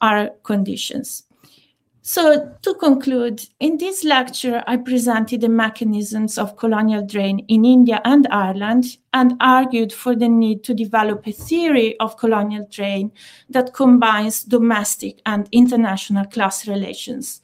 our 0.00 0.30
conditions. 0.42 1.22
So, 2.04 2.56
to 2.62 2.74
conclude, 2.74 3.46
in 3.60 3.78
this 3.78 4.02
lecture, 4.02 4.64
I 4.66 4.78
presented 4.78 5.40
the 5.40 5.48
mechanisms 5.48 6.36
of 6.36 6.56
colonial 6.56 7.06
drain 7.06 7.38
in 7.46 7.64
India 7.64 8.00
and 8.04 8.26
Ireland 8.32 8.96
and 9.14 9.34
argued 9.38 9.92
for 9.92 10.16
the 10.16 10.28
need 10.28 10.64
to 10.64 10.74
develop 10.74 11.24
a 11.28 11.32
theory 11.32 11.96
of 12.00 12.16
colonial 12.16 12.66
drain 12.68 13.12
that 13.50 13.72
combines 13.72 14.42
domestic 14.42 15.22
and 15.24 15.48
international 15.52 16.24
class 16.24 16.66
relations. 16.66 17.40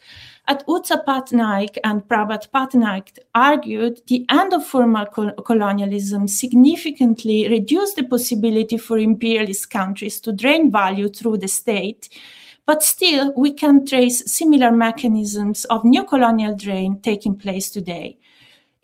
At 0.48 0.66
Utsa 0.66 1.04
Patnaik 1.04 1.76
and 1.84 2.02
Prabhat 2.08 2.48
Patnaik 2.50 3.18
argued 3.34 4.00
the 4.06 4.24
end 4.30 4.54
of 4.54 4.66
formal 4.66 5.06
colonialism 5.06 6.26
significantly 6.26 7.46
reduced 7.48 7.96
the 7.96 8.04
possibility 8.04 8.78
for 8.78 8.98
imperialist 8.98 9.68
countries 9.68 10.18
to 10.20 10.32
drain 10.32 10.70
value 10.70 11.10
through 11.10 11.36
the 11.38 11.48
state 11.48 12.08
but 12.68 12.82
still, 12.82 13.32
we 13.34 13.54
can 13.54 13.86
trace 13.86 14.30
similar 14.30 14.70
mechanisms 14.70 15.64
of 15.70 15.86
new 15.86 16.04
colonial 16.04 16.54
drain 16.54 17.00
taking 17.00 17.34
place 17.34 17.70
today. 17.70 18.18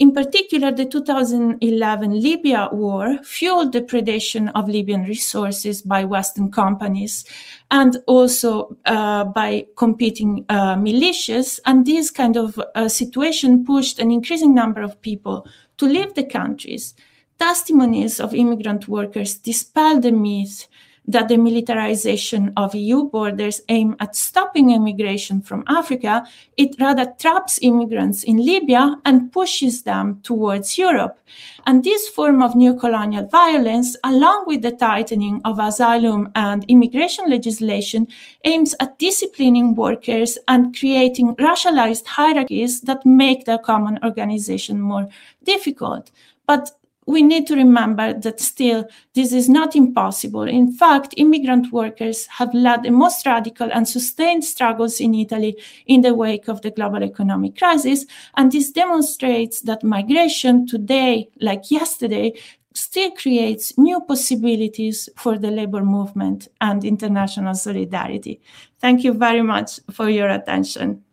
In 0.01 0.13
particular, 0.13 0.73
the 0.73 0.87
2011 0.87 2.21
Libya 2.21 2.69
war 2.73 3.17
fueled 3.23 3.73
the 3.73 3.81
predation 3.81 4.51
of 4.57 4.69
Libyan 4.69 5.05
resources 5.05 5.83
by 5.83 6.05
Western 6.05 6.51
companies 6.51 7.25
and 7.71 7.99
also 8.09 8.77
uh, 8.87 9.23
by 9.23 9.67
competing 9.77 10.45
uh, 10.49 10.75
militias. 10.75 11.61
And 11.65 11.87
this 11.87 12.11
kind 12.11 12.37
of 12.37 12.61
uh, 12.75 12.89
situation 12.89 13.65
pushed 13.65 14.01
an 14.01 14.11
increasing 14.11 14.53
number 14.53 14.83
of 14.83 15.01
people 15.01 15.47
to 15.79 15.87
leave 15.87 16.15
the 16.15 16.25
countries. 16.25 16.95
Testimonies 17.39 18.19
of 18.19 18.35
immigrant 18.35 18.89
workers 18.89 19.37
dispel 19.37 20.01
the 20.01 20.11
myth 20.11 20.67
that 21.07 21.29
the 21.29 21.37
militarization 21.37 22.53
of 22.57 22.75
EU 22.75 23.05
borders 23.05 23.61
aim 23.69 23.95
at 24.01 24.17
stopping 24.17 24.71
immigration 24.71 25.43
from 25.43 25.63
Africa, 25.67 26.27
it 26.57 26.75
rather 26.81 27.13
traps 27.19 27.59
immigrants 27.61 28.23
in 28.23 28.39
Libya 28.39 28.97
and 29.05 29.31
pushes 29.31 29.83
them 29.83 30.21
towards 30.23 30.79
Europe. 30.79 31.19
And 31.67 31.85
this 31.85 32.09
form 32.09 32.43
of 32.43 32.57
neo-colonial 32.57 33.27
violence, 33.27 33.97
along 34.05 34.45
with 34.47 34.63
the 34.63 34.73
tightening 34.73 35.41
of 35.45 35.59
asylum 35.59 36.31
and 36.35 36.65
immigration 36.69 37.29
legislation, 37.29 38.09
aims 38.45 38.75
at 38.81 38.99
disciplining 38.99 39.75
workers 39.75 40.39
and 40.49 40.77
creating 40.77 41.37
racialized 41.37 42.07
hierarchies 42.07 42.81
that 42.83 43.05
make 43.05 43.45
the 43.45 43.59
common 43.59 43.99
organization 44.03 44.81
more 44.81 45.09
difficult. 45.43 46.11
But 46.47 46.71
we 47.07 47.23
need 47.23 47.47
to 47.47 47.55
remember 47.55 48.15
that 48.15 48.41
still 48.41 48.87
this 49.15 49.33
is 49.33 49.49
not 49.49 49.77
impossible. 49.77 50.43
In 50.43 50.73
fact, 50.73 51.15
immigrant 51.17 51.73
workers 51.73 52.27
have 52.27 52.53
led 52.55 52.83
the 52.83 52.91
most 52.91 53.27
radical 53.27 53.71
and 53.73 53.89
sustained 53.89 54.45
struggles 54.45 55.01
in 55.01 55.15
Italy 55.15 55.57
in 55.87 56.01
the 56.01 56.15
wake 56.15 56.49
of 56.49 56.63
the 56.63 56.71
global 56.71 57.03
economic 57.03 57.59
crisis. 57.59 58.07
And 58.37 58.51
this 58.51 58.71
demonstrates 58.71 59.61
that 59.63 59.85
migration 59.85 60.67
today, 60.67 61.29
like 61.41 61.71
yesterday, 61.71 62.33
still 62.75 63.11
creates 63.13 63.79
new 63.79 64.01
possibilities 64.01 65.09
for 65.17 65.39
the 65.39 65.51
labor 65.51 65.85
movement 65.85 66.49
and 66.61 66.85
international 66.85 67.55
solidarity. 67.55 68.41
Thank 68.81 69.05
you 69.05 69.13
very 69.13 69.43
much 69.43 69.79
for 69.93 70.09
your 70.09 70.29
attention. 70.29 71.04